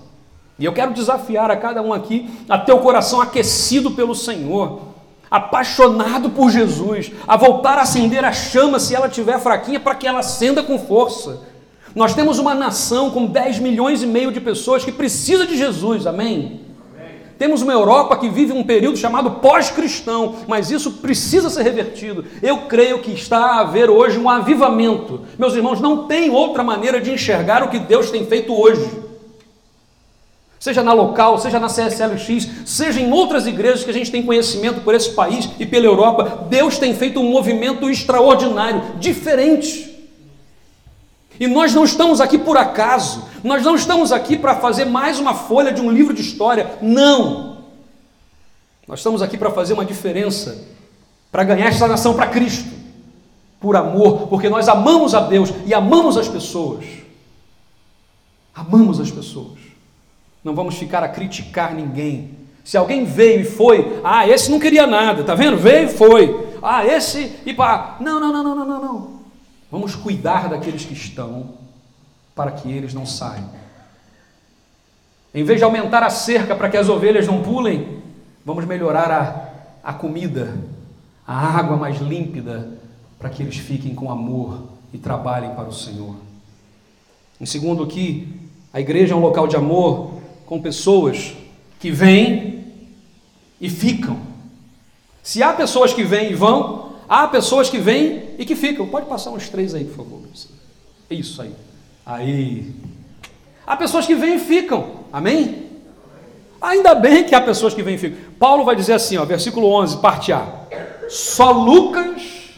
[0.57, 4.81] E eu quero desafiar a cada um aqui a ter o coração aquecido pelo Senhor,
[5.31, 10.05] apaixonado por Jesus, a voltar a acender a chama se ela tiver fraquinha, para que
[10.05, 11.41] ela acenda com força.
[11.95, 16.05] Nós temos uma nação com 10 milhões e meio de pessoas que precisa de Jesus,
[16.05, 16.68] amém?
[17.39, 22.25] Temos uma Europa que vive um período chamado pós-cristão, mas isso precisa ser revertido.
[22.43, 25.21] Eu creio que está a haver hoje um avivamento.
[25.37, 28.85] Meus irmãos, não tem outra maneira de enxergar o que Deus tem feito hoje.
[30.59, 34.81] Seja na local, seja na CSLX, seja em outras igrejas que a gente tem conhecimento
[34.81, 39.88] por esse país e pela Europa, Deus tem feito um movimento extraordinário, diferente.
[41.39, 45.33] E nós não estamos aqui por acaso, nós não estamos aqui para fazer mais uma
[45.33, 47.59] folha de um livro de história, não.
[48.85, 50.67] Nós estamos aqui para fazer uma diferença,
[51.31, 52.69] para ganhar esta nação para Cristo,
[53.59, 56.85] por amor, porque nós amamos a Deus e amamos as pessoas.
[58.53, 59.59] Amamos as pessoas.
[60.43, 62.31] Não vamos ficar a criticar ninguém.
[62.65, 65.55] Se alguém veio e foi, ah, esse não queria nada, tá vendo?
[65.55, 66.49] Veio e foi.
[66.61, 67.95] Ah, esse e pá.
[68.01, 69.18] Não, não, não, não, não, não.
[69.71, 71.53] Vamos cuidar daqueles que estão,
[72.35, 73.49] para que eles não saiam.
[75.33, 78.01] Em vez de aumentar a cerca para que as ovelhas não pulem,
[78.43, 80.57] vamos melhorar a, a comida,
[81.25, 82.79] a água mais límpida,
[83.19, 86.15] para que eles fiquem com amor e trabalhem para o Senhor.
[87.39, 88.27] Em segundo, aqui,
[88.73, 90.13] a igreja é um local de amor
[90.45, 91.33] com pessoas
[91.79, 92.65] que vêm
[93.61, 94.19] e ficam.
[95.21, 98.87] Se há pessoas que vêm e vão, Há pessoas que vêm e que ficam.
[98.87, 100.21] Pode passar uns três aí, por favor.
[101.11, 101.53] Isso aí.
[102.05, 102.73] Aí.
[103.67, 105.01] Há pessoas que vêm e ficam.
[105.11, 105.67] Amém?
[106.61, 108.17] Ainda bem que há pessoas que vêm e ficam.
[108.39, 110.47] Paulo vai dizer assim, ó, versículo 11, parte A.
[111.09, 112.55] Só Lucas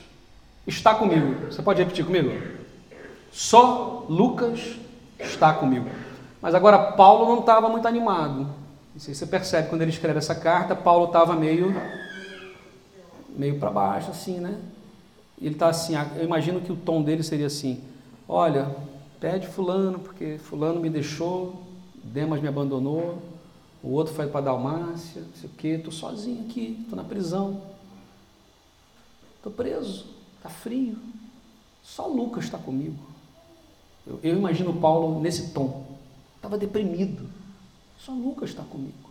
[0.67, 1.47] está comigo.
[1.47, 2.31] Você pode repetir comigo?
[3.31, 4.59] Só Lucas
[5.19, 5.89] está comigo.
[6.39, 8.47] Mas agora Paulo não estava muito animado.
[8.93, 11.75] Não sei se você percebe quando ele escreve essa carta, Paulo estava meio
[13.29, 14.57] meio para baixo, assim, né?
[15.41, 17.81] Ele está assim, eu imagino que o tom dele seria assim:
[18.29, 18.75] olha,
[19.19, 21.63] pede Fulano, porque Fulano me deixou,
[22.03, 23.21] Demas me abandonou,
[23.81, 27.61] o outro foi para Dalmácia, não sei o quê, estou sozinho aqui, estou na prisão,
[29.37, 30.05] estou preso,
[30.37, 30.95] está frio,
[31.81, 33.09] só Lucas está comigo.
[34.05, 35.85] Eu, eu imagino Paulo nesse tom,
[36.35, 37.27] estava deprimido,
[37.97, 39.09] só Lucas está comigo.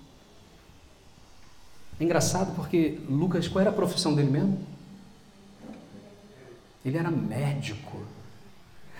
[1.98, 4.69] É engraçado porque Lucas, qual era a profissão dele mesmo?
[6.84, 7.98] Ele era médico.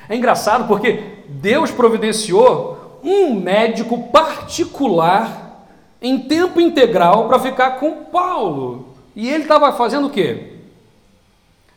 [0.09, 5.67] É engraçado porque Deus providenciou um médico particular
[6.03, 8.95] em tempo integral para ficar com Paulo.
[9.15, 10.55] E ele estava fazendo o quê?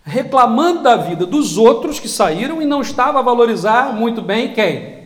[0.03, 5.03] Reclamando da vida dos outros que saíram e não estava a valorizar muito bem quem?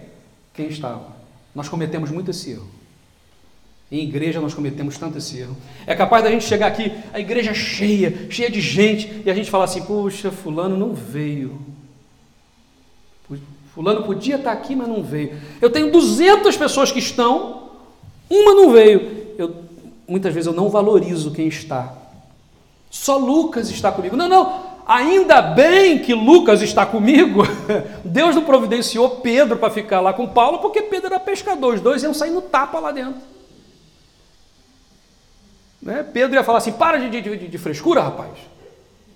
[0.53, 1.15] Quem estava.
[1.53, 2.76] Nós cometemos muito esse erro.
[3.89, 5.55] Em igreja nós cometemos tanto esse erro.
[5.85, 9.49] É capaz da gente chegar aqui, a igreja cheia, cheia de gente, e a gente
[9.49, 11.57] falar assim: puxa, Fulano não veio.
[13.73, 15.39] Fulano podia estar aqui, mas não veio.
[15.61, 17.69] Eu tenho 200 pessoas que estão,
[18.29, 19.35] uma não veio.
[19.37, 19.55] Eu,
[20.07, 21.93] muitas vezes eu não valorizo quem está.
[22.89, 24.17] Só Lucas está comigo.
[24.17, 24.63] Não, não.
[24.87, 27.43] ainda bem que Lucas está comigo.
[28.03, 32.01] Deus não providenciou Pedro para ficar lá com Paulo, porque Pedro era pescador, os dois
[32.01, 33.36] iam sair no tapa lá dentro.
[35.87, 36.03] Né?
[36.03, 38.37] Pedro ia falar assim: para de, de, de frescura, rapaz.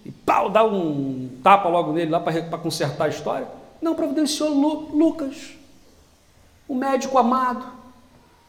[0.05, 3.45] E Paulo dá um tapa logo nele lá para consertar a história.
[3.81, 5.51] Não, providenciou Lu, Lucas,
[6.69, 7.65] o médico amado,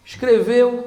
[0.05, 0.87] escreveu,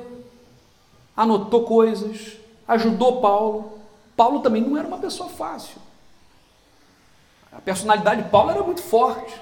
[1.15, 3.79] anotou coisas, ajudou Paulo.
[4.15, 5.75] Paulo também não era uma pessoa fácil.
[7.51, 9.41] A personalidade de Paulo era muito forte.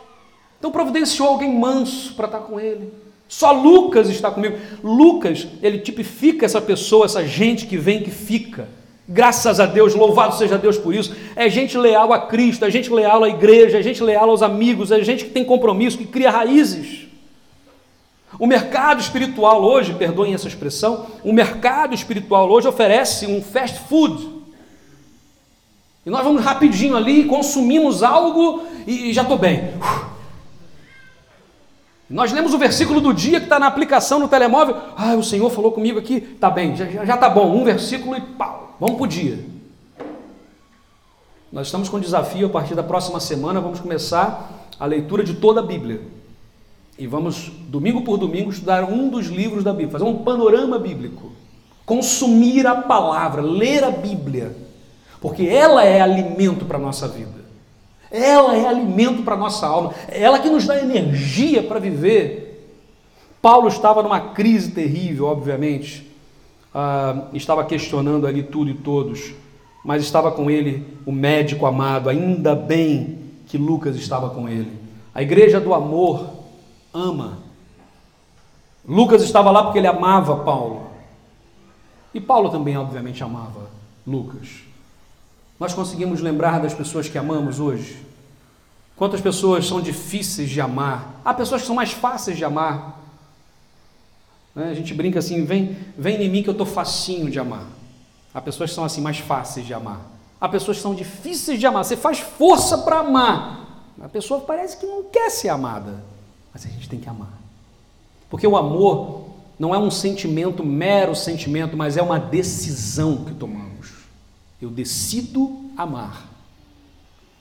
[0.58, 2.92] Então providenciou alguém manso para estar com ele.
[3.34, 4.60] Só Lucas está comigo.
[4.84, 8.70] Lucas, ele tipifica essa pessoa, essa gente que vem, que fica.
[9.10, 11.16] Graças a Deus, louvado seja Deus por isso.
[11.36, 14.92] É gente leal a Cristo, é gente leal à igreja, é gente leal aos amigos,
[14.92, 17.08] é gente que tem compromisso, que cria raízes.
[18.38, 24.30] O mercado espiritual hoje, perdoem essa expressão, o mercado espiritual hoje oferece um fast food.
[26.06, 29.74] E nós vamos rapidinho ali, consumimos algo e já estou bem.
[32.14, 34.78] Nós lemos o versículo do dia que está na aplicação no telemóvel.
[34.96, 37.52] Ah, o Senhor falou comigo aqui, tá bem, já está bom.
[37.56, 39.44] Um versículo e pau, vamos para o dia.
[41.52, 45.34] Nós estamos com um desafio a partir da próxima semana, vamos começar a leitura de
[45.34, 46.02] toda a Bíblia.
[47.00, 51.32] E vamos, domingo por domingo, estudar um dos livros da Bíblia, fazer um panorama bíblico.
[51.84, 54.56] Consumir a palavra, ler a Bíblia,
[55.20, 57.43] porque ela é alimento para a nossa vida.
[58.14, 62.72] Ela é alimento para a nossa alma, ela que nos dá energia para viver.
[63.42, 66.08] Paulo estava numa crise terrível, obviamente,
[66.76, 69.34] ah, estava questionando ali tudo e todos,
[69.84, 74.72] mas estava com ele o médico amado, ainda bem que Lucas estava com ele.
[75.14, 76.30] A igreja do amor
[76.94, 77.40] ama.
[78.88, 80.84] Lucas estava lá porque ele amava Paulo.
[82.14, 83.72] E Paulo também, obviamente, amava
[84.06, 84.73] Lucas.
[85.64, 88.06] Nós conseguimos lembrar das pessoas que amamos hoje?
[88.98, 91.22] Quantas pessoas são difíceis de amar?
[91.24, 93.00] Há pessoas que são mais fáceis de amar.
[94.54, 94.72] Né?
[94.72, 97.64] A gente brinca assim: vem, vem em mim que eu estou facinho de amar.
[98.34, 100.02] Há pessoas que são assim mais fáceis de amar.
[100.42, 101.86] Há pessoas que são difíceis de amar.
[101.86, 103.86] Você faz força para amar.
[104.02, 106.04] A pessoa parece que não quer ser amada.
[106.54, 107.40] Mas a gente tem que amar.
[108.30, 113.73] Porque o amor não é um sentimento, mero sentimento, mas é uma decisão que tomamos.
[114.64, 116.24] Eu decido amar.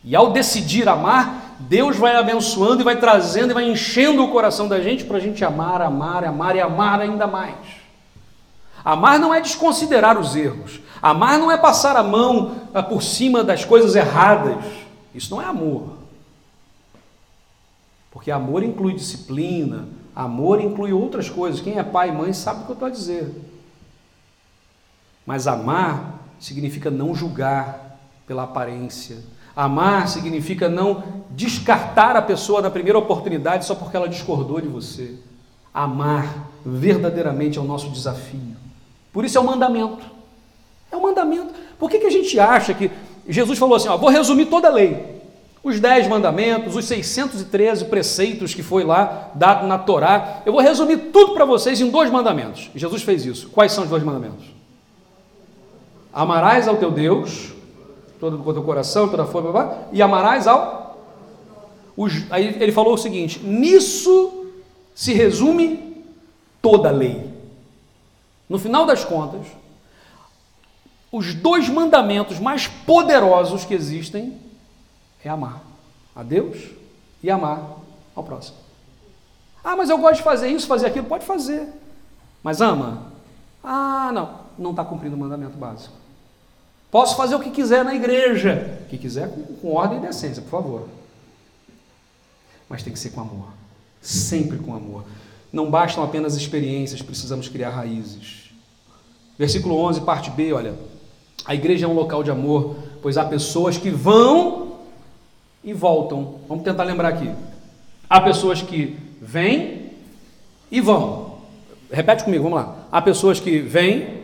[0.02, 4.66] E ao decidir amar, Deus vai abençoando e vai trazendo e vai enchendo o coração
[4.66, 7.54] da gente para a gente amar, amar, amar e amar ainda mais.
[8.84, 10.80] Amar não é desconsiderar os erros.
[11.00, 14.56] Amar não é passar a mão ah, por cima das coisas erradas.
[15.14, 15.98] Isso não é amor.
[18.10, 21.60] Porque amor inclui disciplina, amor inclui outras coisas.
[21.60, 23.32] Quem é pai e mãe sabe o que eu estou a dizer.
[25.24, 26.11] Mas amar
[26.42, 29.18] significa não julgar pela aparência.
[29.54, 35.14] Amar significa não descartar a pessoa na primeira oportunidade só porque ela discordou de você.
[35.72, 38.56] Amar verdadeiramente é o nosso desafio.
[39.12, 40.04] Por isso é um mandamento.
[40.90, 41.52] É um mandamento.
[41.78, 42.90] Por que, que a gente acha que
[43.28, 45.22] Jesus falou assim: ó, vou resumir toda a lei?
[45.62, 50.42] Os dez mandamentos, os 613 preceitos que foi lá dado na Torá.
[50.44, 52.68] Eu vou resumir tudo para vocês em dois mandamentos.
[52.74, 53.48] Jesus fez isso.
[53.50, 54.61] Quais são os dois mandamentos?
[56.12, 57.52] Amarás ao teu Deus,
[58.20, 60.82] todo o teu coração, toda a forma, e amarás ao.
[61.96, 64.46] Os, aí ele falou o seguinte: nisso
[64.94, 66.04] se resume
[66.60, 67.32] toda a lei.
[68.48, 69.46] No final das contas,
[71.10, 74.38] os dois mandamentos mais poderosos que existem
[75.24, 75.62] é amar
[76.14, 76.58] a Deus
[77.22, 77.78] e amar
[78.14, 78.56] ao próximo.
[79.64, 81.06] Ah, mas eu gosto de fazer isso, fazer aquilo.
[81.06, 81.68] Pode fazer.
[82.42, 83.12] Mas ama?
[83.62, 84.40] Ah, não.
[84.58, 86.01] Não está cumprindo o mandamento básico.
[86.92, 88.78] Posso fazer o que quiser na igreja.
[88.82, 90.88] O que quiser com, com ordem e decência, por favor.
[92.68, 93.48] Mas tem que ser com amor.
[94.02, 95.04] Sempre com amor.
[95.50, 98.50] Não bastam apenas experiências, precisamos criar raízes.
[99.38, 100.74] Versículo 11, parte B, olha.
[101.46, 104.76] A igreja é um local de amor, pois há pessoas que vão
[105.64, 106.40] e voltam.
[106.46, 107.32] Vamos tentar lembrar aqui.
[108.08, 109.92] Há pessoas que vêm
[110.70, 111.38] e vão.
[111.90, 112.86] Repete comigo, vamos lá.
[112.92, 114.20] Há pessoas que vêm.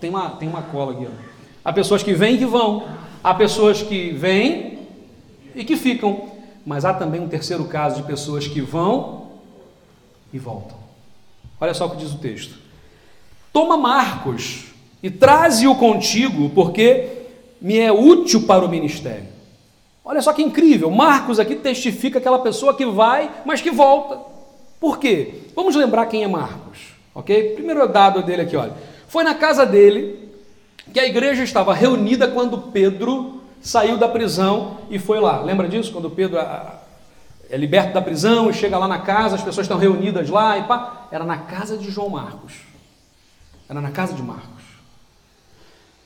[0.00, 1.25] Tem uma, tem uma cola aqui, ó.
[1.66, 2.84] Há pessoas que vêm e que vão.
[3.24, 4.78] Há pessoas que vêm
[5.52, 6.28] e que ficam.
[6.64, 9.32] Mas há também um terceiro caso de pessoas que vão
[10.32, 10.76] e voltam.
[11.60, 12.54] Olha só o que diz o texto.
[13.52, 14.66] Toma Marcos
[15.02, 17.08] e traze-o contigo, porque
[17.60, 19.26] me é útil para o ministério.
[20.04, 20.88] Olha só que incrível.
[20.88, 24.20] Marcos aqui testifica aquela pessoa que vai, mas que volta.
[24.78, 25.42] Por quê?
[25.56, 26.78] Vamos lembrar quem é Marcos,
[27.12, 27.54] ok?
[27.56, 28.74] Primeiro dado dele aqui, olha.
[29.08, 30.25] Foi na casa dele
[30.96, 35.42] que a igreja estava reunida quando Pedro saiu da prisão e foi lá.
[35.42, 35.92] Lembra disso?
[35.92, 40.30] Quando Pedro é liberto da prisão e chega lá na casa, as pessoas estão reunidas
[40.30, 41.06] lá e pá.
[41.10, 42.54] Era na casa de João Marcos.
[43.68, 44.64] Era na casa de Marcos.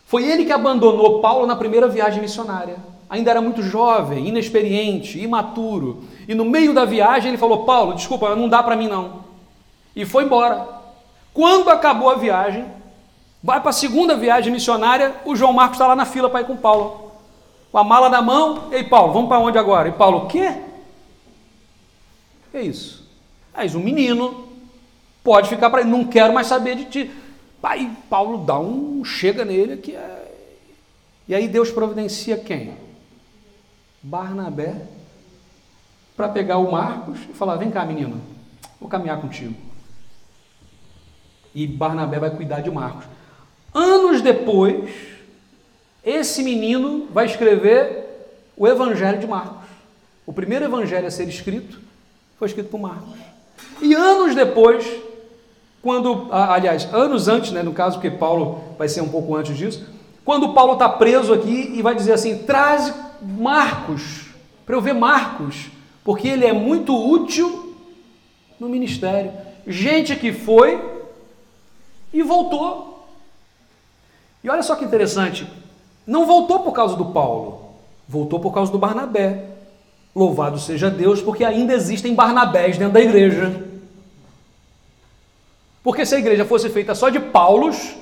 [0.06, 2.74] Foi ele que abandonou Paulo na primeira viagem missionária.
[3.08, 6.02] Ainda era muito jovem, inexperiente, imaturo.
[6.26, 9.20] E no meio da viagem ele falou: Paulo, desculpa, não dá para mim não.
[9.94, 10.66] E foi embora.
[11.32, 12.79] Quando acabou a viagem,
[13.42, 16.46] vai para a segunda viagem missionária, o João Marcos está lá na fila para ir
[16.46, 17.12] com Paulo.
[17.72, 19.88] Com a mala na mão, ei Paulo, vamos para onde agora?
[19.88, 20.54] E Paulo, o quê?
[22.52, 23.08] É isso?
[23.54, 24.48] Aí um menino
[25.22, 27.10] pode ficar para ele, não quero mais saber de ti.
[27.62, 30.32] Aí Paulo dá um chega nele que é.
[31.28, 32.74] E aí Deus providencia quem?
[34.02, 34.74] Barnabé
[36.16, 38.20] para pegar o Marcos e falar: vem cá, menino,
[38.80, 39.54] vou caminhar contigo.
[41.54, 43.04] E Barnabé vai cuidar de Marcos.
[43.74, 44.90] Anos depois,
[46.04, 48.08] esse menino vai escrever
[48.56, 49.68] o Evangelho de Marcos.
[50.26, 51.80] O primeiro evangelho a ser escrito
[52.38, 53.18] foi escrito por Marcos.
[53.82, 54.88] E anos depois,
[55.82, 59.86] quando, aliás, anos antes, né, no caso, porque Paulo vai ser um pouco antes disso,
[60.24, 64.26] quando Paulo está preso aqui e vai dizer assim: traz Marcos,
[64.64, 65.66] para eu ver Marcos,
[66.04, 67.74] porque ele é muito útil
[68.58, 69.32] no ministério.
[69.66, 70.80] Gente que foi
[72.12, 72.89] e voltou.
[74.42, 75.46] E olha só que interessante,
[76.06, 77.74] não voltou por causa do Paulo,
[78.08, 79.46] voltou por causa do Barnabé.
[80.14, 83.64] Louvado seja Deus, porque ainda existem Barnabés dentro da igreja.
[85.82, 87.96] Porque se a igreja fosse feita só de Paulos,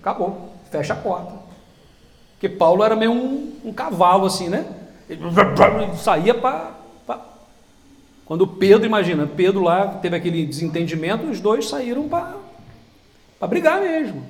[0.00, 1.32] acabou, fecha a porta.
[2.32, 4.64] Porque Paulo era meio um, um cavalo assim, né?
[5.08, 5.22] Ele
[5.96, 6.72] saía para.
[8.24, 12.36] Quando Pedro, imagina, Pedro lá teve aquele desentendimento, os dois saíram para
[13.46, 14.24] brigar mesmo.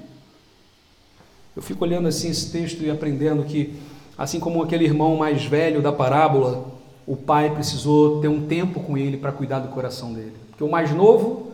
[1.57, 3.75] Eu fico olhando assim esse texto e aprendendo que,
[4.19, 6.67] assim como aquele irmão mais velho da parábola,
[7.07, 10.35] o pai precisou ter um tempo com ele para cuidar do coração dele.
[10.51, 11.53] Porque o mais novo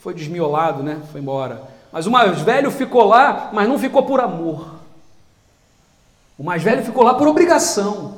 [0.00, 1.00] foi desmiolado, né?
[1.12, 1.62] Foi embora.
[1.92, 4.76] Mas o mais velho ficou lá, mas não ficou por amor.
[6.38, 8.16] O mais velho ficou lá por obrigação.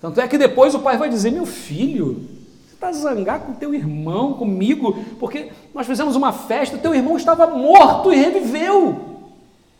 [0.00, 2.28] Tanto é que depois o pai vai dizer: Meu filho,
[2.66, 7.46] você está zangado com teu irmão, comigo, porque nós fizemos uma festa, teu irmão estava
[7.46, 9.07] morto e reviveu.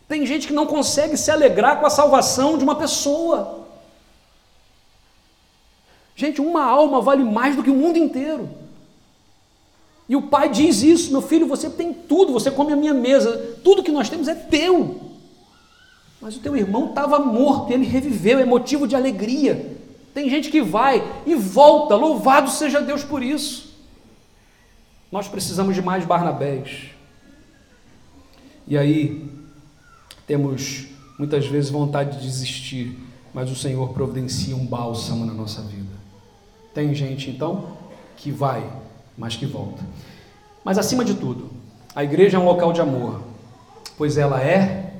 [0.09, 3.67] Tem gente que não consegue se alegrar com a salvação de uma pessoa.
[6.15, 8.49] Gente, uma alma vale mais do que o mundo inteiro.
[10.09, 13.59] E o pai diz isso: meu filho, você tem tudo, você come a minha mesa,
[13.63, 14.99] tudo que nós temos é teu.
[16.19, 19.77] Mas o teu irmão estava morto, ele reviveu, é motivo de alegria.
[20.11, 23.77] Tem gente que vai e volta, louvado seja Deus por isso.
[25.11, 26.89] Nós precisamos de mais Barnabés.
[28.67, 29.38] E aí,
[30.29, 30.85] temos
[31.17, 32.95] muitas vezes vontade de desistir,
[33.33, 35.89] mas o Senhor providencia um bálsamo na nossa vida.
[36.71, 37.69] Tem gente então
[38.15, 38.63] que vai,
[39.17, 39.83] mas que volta.
[40.63, 41.49] Mas acima de tudo,
[41.95, 43.23] a igreja é um local de amor,
[43.97, 44.93] pois ela é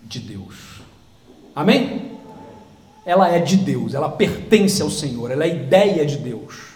[0.00, 0.80] de Deus.
[1.56, 2.12] Amém?
[3.04, 6.71] Ela é de Deus, ela pertence ao Senhor, ela é ideia de Deus.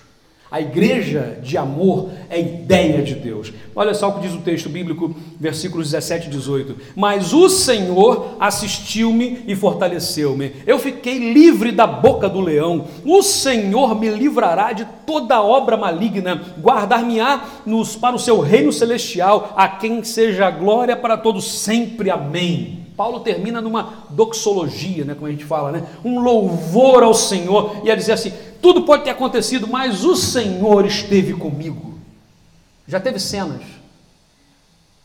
[0.48, 3.52] A igreja de amor é ideia de Deus.
[3.74, 6.76] Olha só o que diz o texto bíblico, versículos 17 e 18.
[6.94, 10.52] Mas o Senhor assistiu-me e fortaleceu-me.
[10.64, 12.86] Eu fiquei livre da boca do leão.
[13.04, 17.44] O Senhor me livrará de toda obra maligna, guardar-me-á
[18.00, 22.08] para o seu reino celestial, a quem seja a glória para todos sempre.
[22.08, 22.86] Amém.
[22.96, 25.82] Paulo termina numa doxologia, né, como a gente fala, né?
[26.02, 30.84] um louvor ao Senhor, e a dizer assim: tudo pode ter acontecido, mas o Senhor
[30.86, 31.94] esteve comigo.
[32.86, 33.62] Já teve cenas.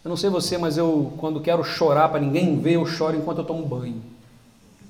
[0.03, 3.39] Eu não sei você, mas eu, quando quero chorar para ninguém ver, eu choro enquanto
[3.39, 4.01] eu tomo banho.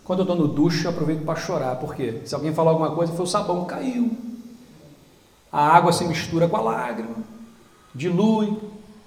[0.03, 1.75] Quando eu estou no duche, eu aproveito para chorar.
[1.75, 2.21] Por quê?
[2.25, 4.11] Se alguém falar alguma coisa, foi o sabão caiu.
[5.51, 7.15] A água se mistura com a lágrima,
[7.93, 8.57] dilui.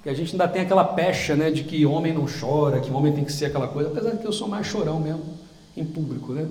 [0.02, 3.14] Que a gente ainda tem aquela pecha né, de que homem não chora, que homem
[3.14, 5.24] tem que ser aquela coisa, apesar de que eu sou mais chorão mesmo,
[5.74, 6.46] em público, né?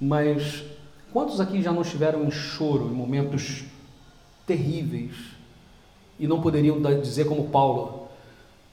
[0.00, 0.64] Mas
[1.16, 3.64] Quantos aqui já não estiveram em choro, em momentos
[4.46, 5.14] terríveis,
[6.20, 8.08] e não poderiam dizer como Paulo: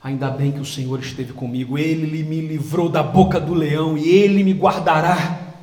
[0.04, 4.10] Ainda bem que o Senhor esteve comigo, Ele me livrou da boca do leão e
[4.10, 5.54] Ele me guardará.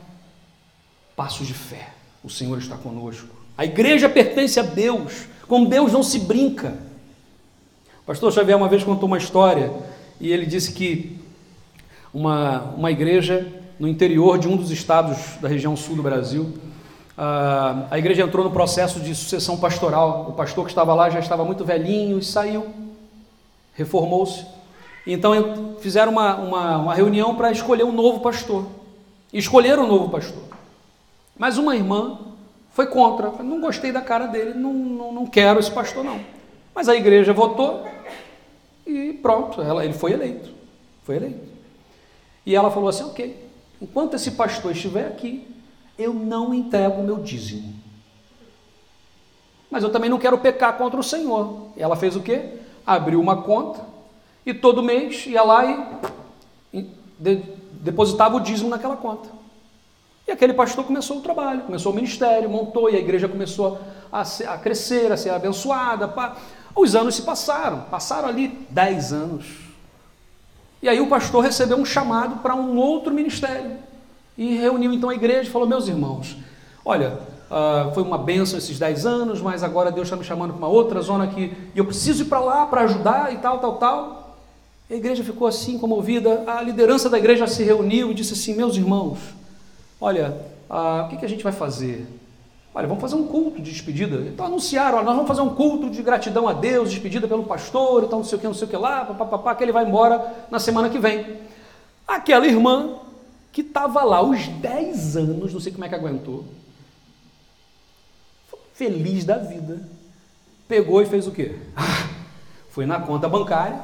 [1.14, 1.91] Passos de fé,
[2.24, 3.28] o Senhor está conosco.
[3.59, 6.78] A igreja pertence a Deus, com Deus não se brinca.
[8.03, 9.70] O pastor Xavier uma vez contou uma história
[10.18, 11.18] e ele disse que
[12.11, 13.47] uma, uma igreja
[13.78, 16.70] no interior de um dos estados da região sul do Brasil
[17.23, 20.25] ah, a igreja entrou no processo de sucessão pastoral.
[20.31, 22.73] O pastor que estava lá já estava muito velhinho e saiu,
[23.75, 24.47] reformou-se.
[25.07, 28.64] Então fizeram uma, uma, uma reunião para escolher um novo pastor.
[29.31, 30.43] E escolheram um novo pastor.
[31.37, 32.18] Mas uma irmã
[32.71, 33.31] foi contra.
[33.43, 36.21] Não gostei da cara dele, não, não, não quero esse pastor, não.
[36.75, 37.87] Mas a igreja votou
[38.87, 40.49] e pronto, ela, ele foi eleito.
[41.05, 41.51] Foi eleito.
[42.47, 43.47] E ela falou assim: ok,
[43.83, 45.47] enquanto esse pastor estiver aqui,
[46.01, 47.74] eu não entrego o meu dízimo.
[49.70, 51.68] Mas eu também não quero pecar contra o Senhor.
[51.76, 52.55] Ela fez o quê?
[52.86, 53.84] Abriu uma conta
[54.44, 55.64] e todo mês ia lá
[56.72, 56.90] e
[57.70, 59.28] depositava o dízimo naquela conta.
[60.26, 63.80] E aquele pastor começou o trabalho, começou o ministério, montou e a igreja começou
[64.11, 66.12] a, ser, a crescer, a ser abençoada.
[66.74, 69.70] Os anos se passaram, passaram ali dez anos.
[70.82, 73.89] E aí o pastor recebeu um chamado para um outro ministério.
[74.41, 76.34] E reuniu então a igreja e falou: Meus irmãos,
[76.82, 77.18] olha,
[77.51, 80.68] uh, foi uma benção esses dez anos, mas agora Deus está me chamando para uma
[80.68, 84.38] outra zona que e eu preciso ir para lá para ajudar e tal, tal, tal.
[84.91, 88.78] A igreja ficou assim comovida, a liderança da igreja se reuniu e disse assim: Meus
[88.78, 89.18] irmãos,
[90.01, 90.34] olha,
[90.70, 92.07] uh, o que, que a gente vai fazer?
[92.74, 94.26] Olha, vamos fazer um culto de despedida.
[94.26, 98.05] Então anunciaram, olha, nós vamos fazer um culto de gratidão a Deus, despedida pelo pastor,
[98.05, 100.47] então não sei o que, não sei o que lá, papapá, que ele vai embora
[100.51, 101.26] na semana que vem.
[102.09, 103.01] Aquela irmã
[103.53, 106.44] que estava lá os 10 anos, não sei como é que aguentou,
[108.74, 109.86] feliz da vida,
[110.68, 111.57] pegou e fez o quê?
[111.76, 112.09] Ah,
[112.70, 113.80] foi na conta bancária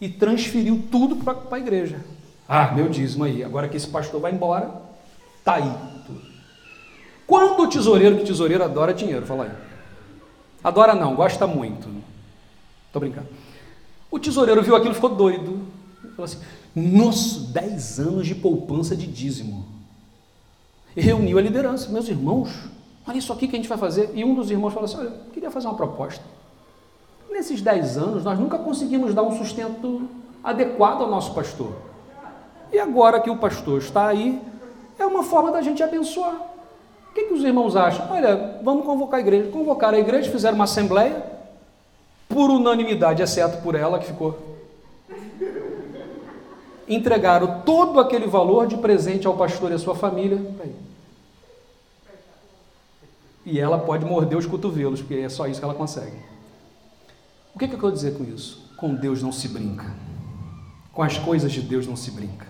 [0.00, 2.00] e transferiu tudo para a igreja.
[2.48, 4.70] Ah, meu dízimo aí, agora que esse pastor vai embora,
[5.42, 5.96] tá aí
[7.26, 9.50] quando o tesoureiro, que tesoureiro adora dinheiro, fala aí.
[10.62, 11.88] Adora não, gosta muito.
[12.86, 13.26] Estou brincando.
[14.10, 15.66] O tesoureiro viu aquilo e ficou doido.
[16.14, 16.38] Falou assim:
[16.76, 19.64] Nossa, 10 anos de poupança de dízimo.
[20.94, 21.90] E reuniu a liderança.
[21.90, 22.50] Meus irmãos,
[23.08, 24.10] olha isso aqui que a gente vai fazer.
[24.14, 26.22] E um dos irmãos falou assim: Olha, eu queria fazer uma proposta.
[27.30, 30.08] Nesses 10 anos, nós nunca conseguimos dar um sustento
[30.44, 31.72] adequado ao nosso pastor.
[32.70, 34.40] E agora que o pastor está aí,
[34.98, 36.56] é uma forma da gente abençoar
[37.16, 38.06] que, que os irmãos acham?
[38.10, 39.50] Olha, vamos convocar a igreja.
[39.50, 41.24] Convocaram a igreja, fizeram uma assembleia,
[42.28, 44.55] por unanimidade, exceto por ela que ficou.
[46.88, 50.40] Entregaram todo aquele valor de presente ao pastor e à sua família.
[53.44, 56.16] E ela pode morder os cotovelos, porque é só isso que ela consegue.
[57.54, 58.70] O que, que eu quero dizer com isso?
[58.76, 59.94] Com Deus não se brinca.
[60.92, 62.46] Com as coisas de Deus não se brinca.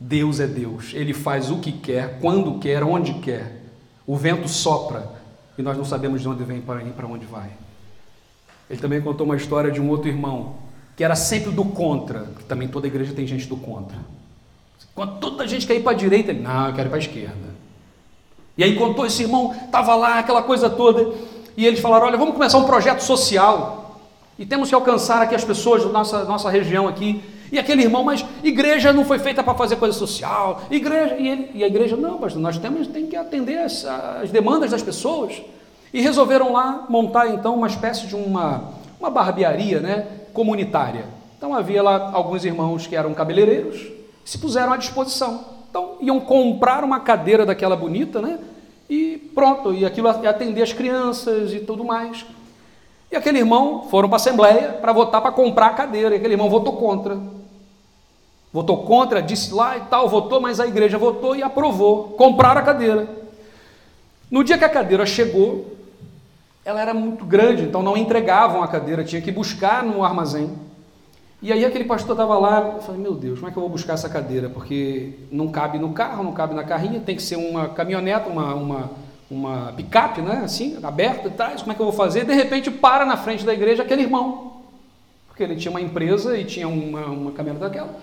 [0.00, 3.64] Deus é Deus, Ele faz o que quer, quando quer, onde quer.
[4.06, 5.10] O vento sopra
[5.56, 7.50] e nós não sabemos de onde vem para onde vai.
[8.70, 10.56] Ele também contou uma história de um outro irmão
[10.98, 13.96] que era sempre do contra, que também toda igreja tem gente do contra.
[14.96, 16.98] Quando toda a gente quer ir para a direita, ele, não, eu quero ir para
[16.98, 17.54] a esquerda.
[18.56, 21.14] E aí contou esse irmão, estava lá, aquela coisa toda,
[21.56, 24.00] e eles falaram, olha, vamos começar um projeto social,
[24.36, 27.22] e temos que alcançar aqui as pessoas da nossa, nossa região aqui,
[27.52, 30.62] e aquele irmão, mas igreja não foi feita para fazer coisa social.
[30.68, 34.30] Igreja, e, ele, e a igreja, não, pastor, nós temos tem que atender as, as,
[34.32, 35.40] demandas das pessoas.
[35.94, 41.06] E resolveram lá montar então uma espécie de uma, uma barbearia né, comunitária.
[41.36, 43.86] Então havia lá alguns irmãos que eram cabeleireiros,
[44.24, 45.44] se puseram à disposição.
[45.70, 48.38] Então iam comprar uma cadeira daquela bonita, né?
[48.90, 52.24] E pronto, e aquilo atender as crianças e tudo mais.
[53.10, 56.34] E aquele irmão foram para a Assembleia para votar para comprar a cadeira, e aquele
[56.34, 57.18] irmão votou contra.
[58.52, 62.14] Votou contra, disse lá e tal, votou, mas a igreja votou e aprovou.
[62.16, 63.08] Compraram a cadeira.
[64.30, 65.77] No dia que a cadeira chegou,
[66.68, 70.52] ela era muito grande, então não entregavam a cadeira, tinha que buscar no armazém.
[71.40, 73.70] E aí aquele pastor estava lá, eu falei, meu Deus, como é que eu vou
[73.70, 74.50] buscar essa cadeira?
[74.50, 78.54] Porque não cabe no carro, não cabe na carrinha, tem que ser uma caminhoneta, uma,
[78.54, 78.90] uma,
[79.30, 80.42] uma picape, né?
[80.44, 82.26] Assim, aberta e tal, como é que eu vou fazer?
[82.26, 84.58] De repente para na frente da igreja aquele irmão,
[85.26, 87.94] porque ele tinha uma empresa e tinha uma, uma caminhoneta daquela.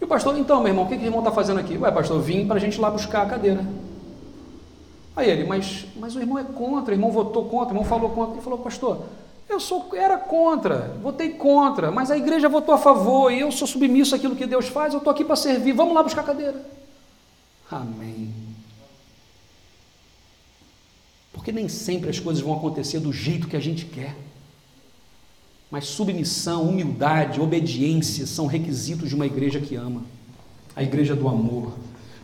[0.00, 1.76] E o pastor, então, meu irmão, o que, que o irmão está fazendo aqui?
[1.76, 3.62] Ué, pastor, vim para a gente lá buscar a cadeira.
[5.18, 8.10] Aí ele, mas, mas o irmão é contra, o irmão votou contra, o irmão falou
[8.10, 8.34] contra.
[8.34, 9.04] Ele falou, pastor,
[9.48, 13.66] eu sou, era contra, votei contra, mas a igreja votou a favor e eu sou
[13.66, 16.64] submisso àquilo que Deus faz, eu estou aqui para servir, vamos lá buscar cadeira.
[17.68, 18.32] Amém.
[21.32, 24.14] Porque nem sempre as coisas vão acontecer do jeito que a gente quer.
[25.68, 30.04] Mas submissão, humildade, obediência são requisitos de uma igreja que ama
[30.76, 31.72] a igreja do amor.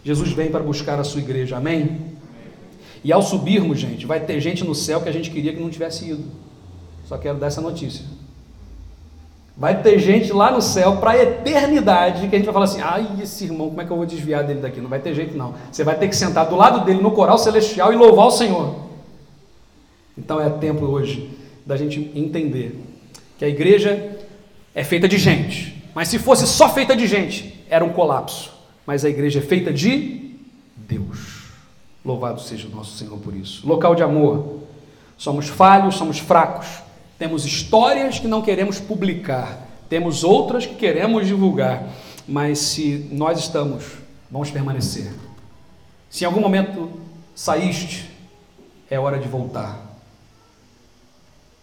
[0.05, 2.15] Jesus vem para buscar a sua igreja, amém?
[3.05, 5.69] E ao subirmos, gente, vai ter gente no céu que a gente queria que não
[5.69, 6.25] tivesse ido.
[7.07, 8.03] Só quero dar essa notícia.
[9.57, 12.81] Vai ter gente lá no céu para a eternidade que a gente vai falar assim:
[12.81, 14.81] ai, esse irmão, como é que eu vou desviar dele daqui?
[14.81, 15.55] Não vai ter jeito, não.
[15.71, 18.75] Você vai ter que sentar do lado dele no coral celestial e louvar o Senhor.
[20.17, 21.31] Então é tempo hoje
[21.67, 22.81] da gente entender
[23.39, 24.19] que a igreja
[24.75, 25.85] é feita de gente.
[25.95, 28.51] Mas se fosse só feita de gente, era um colapso.
[28.87, 30.33] Mas a igreja é feita de
[30.77, 31.34] Deus.
[32.05, 33.67] Louvado seja o nosso Senhor por isso.
[33.67, 34.61] Local de amor.
[35.17, 36.67] Somos falhos, somos fracos.
[37.19, 39.67] Temos histórias que não queremos publicar.
[39.89, 41.89] Temos outras que queremos divulgar.
[42.29, 43.85] Mas se nós estamos,
[44.31, 45.11] vamos permanecer.
[46.11, 46.91] Se em algum momento
[47.35, 48.11] saíste,
[48.91, 49.81] é hora de voltar.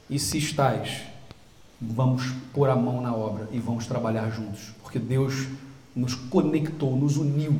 [0.09, 1.03] E se estás,
[1.79, 5.47] vamos pôr a mão na obra e vamos trabalhar juntos, porque Deus
[5.95, 7.57] nos conectou, nos uniu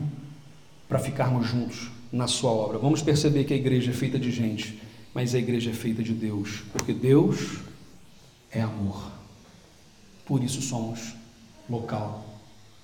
[0.89, 2.77] para ficarmos juntos na sua obra.
[2.77, 4.81] Vamos perceber que a igreja é feita de gente,
[5.13, 7.59] mas a igreja é feita de Deus, porque Deus
[8.51, 9.11] é amor.
[10.25, 11.13] Por isso somos
[11.69, 12.25] local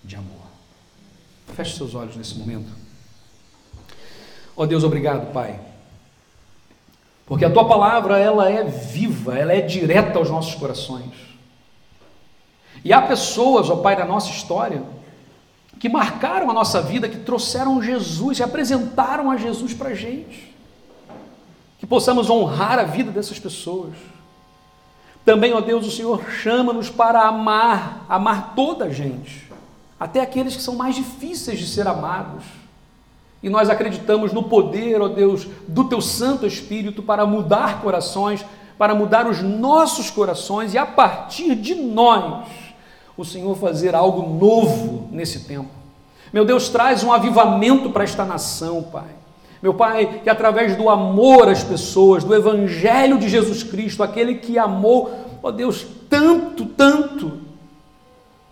[0.04, 0.48] de amor.
[1.56, 2.70] Feche seus olhos nesse momento.
[4.56, 5.60] Ó oh Deus, obrigado, Pai.
[7.26, 11.14] Porque a tua palavra ela é viva, ela é direta aos nossos corações.
[12.84, 14.84] E há pessoas, ó oh Pai, da nossa história,
[15.80, 20.56] que marcaram a nossa vida, que trouxeram Jesus, e apresentaram a Jesus para a gente.
[21.80, 23.94] Que possamos honrar a vida dessas pessoas.
[25.24, 29.46] Também, ó Deus, o Senhor chama-nos para amar, amar toda a gente,
[30.00, 32.44] até aqueles que são mais difíceis de ser amados.
[33.44, 38.44] E nós acreditamos no poder, ó Deus, do Teu Santo Espírito para mudar corações,
[38.78, 42.48] para mudar os nossos corações e a partir de nós
[43.18, 45.72] o Senhor fazer algo novo nesse tempo.
[46.32, 49.10] Meu Deus, traz um avivamento para esta nação, Pai.
[49.62, 54.60] Meu Pai, que através do amor às pessoas, do Evangelho de Jesus Cristo, aquele que
[54.60, 55.12] amou,
[55.42, 57.40] ó Deus, tanto, tanto,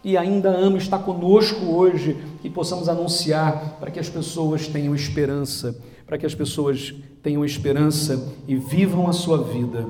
[0.03, 5.75] e ainda ama estar conosco hoje, que possamos anunciar para que as pessoas tenham esperança,
[6.07, 9.85] para que as pessoas tenham esperança e vivam a sua vida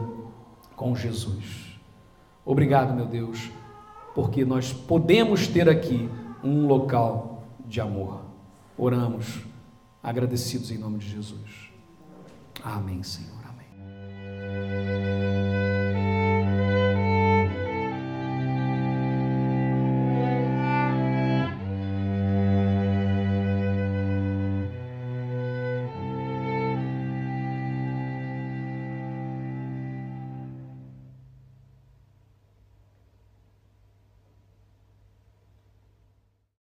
[0.76, 1.78] com Jesus.
[2.46, 3.50] Obrigado, meu Deus
[4.16, 6.10] porque nós podemos ter aqui
[6.42, 8.22] um local de amor.
[8.78, 9.42] Oramos,
[10.02, 11.70] agradecidos em nome de Jesus.
[12.64, 13.36] Amém, Senhor.
[13.44, 15.55] Amém.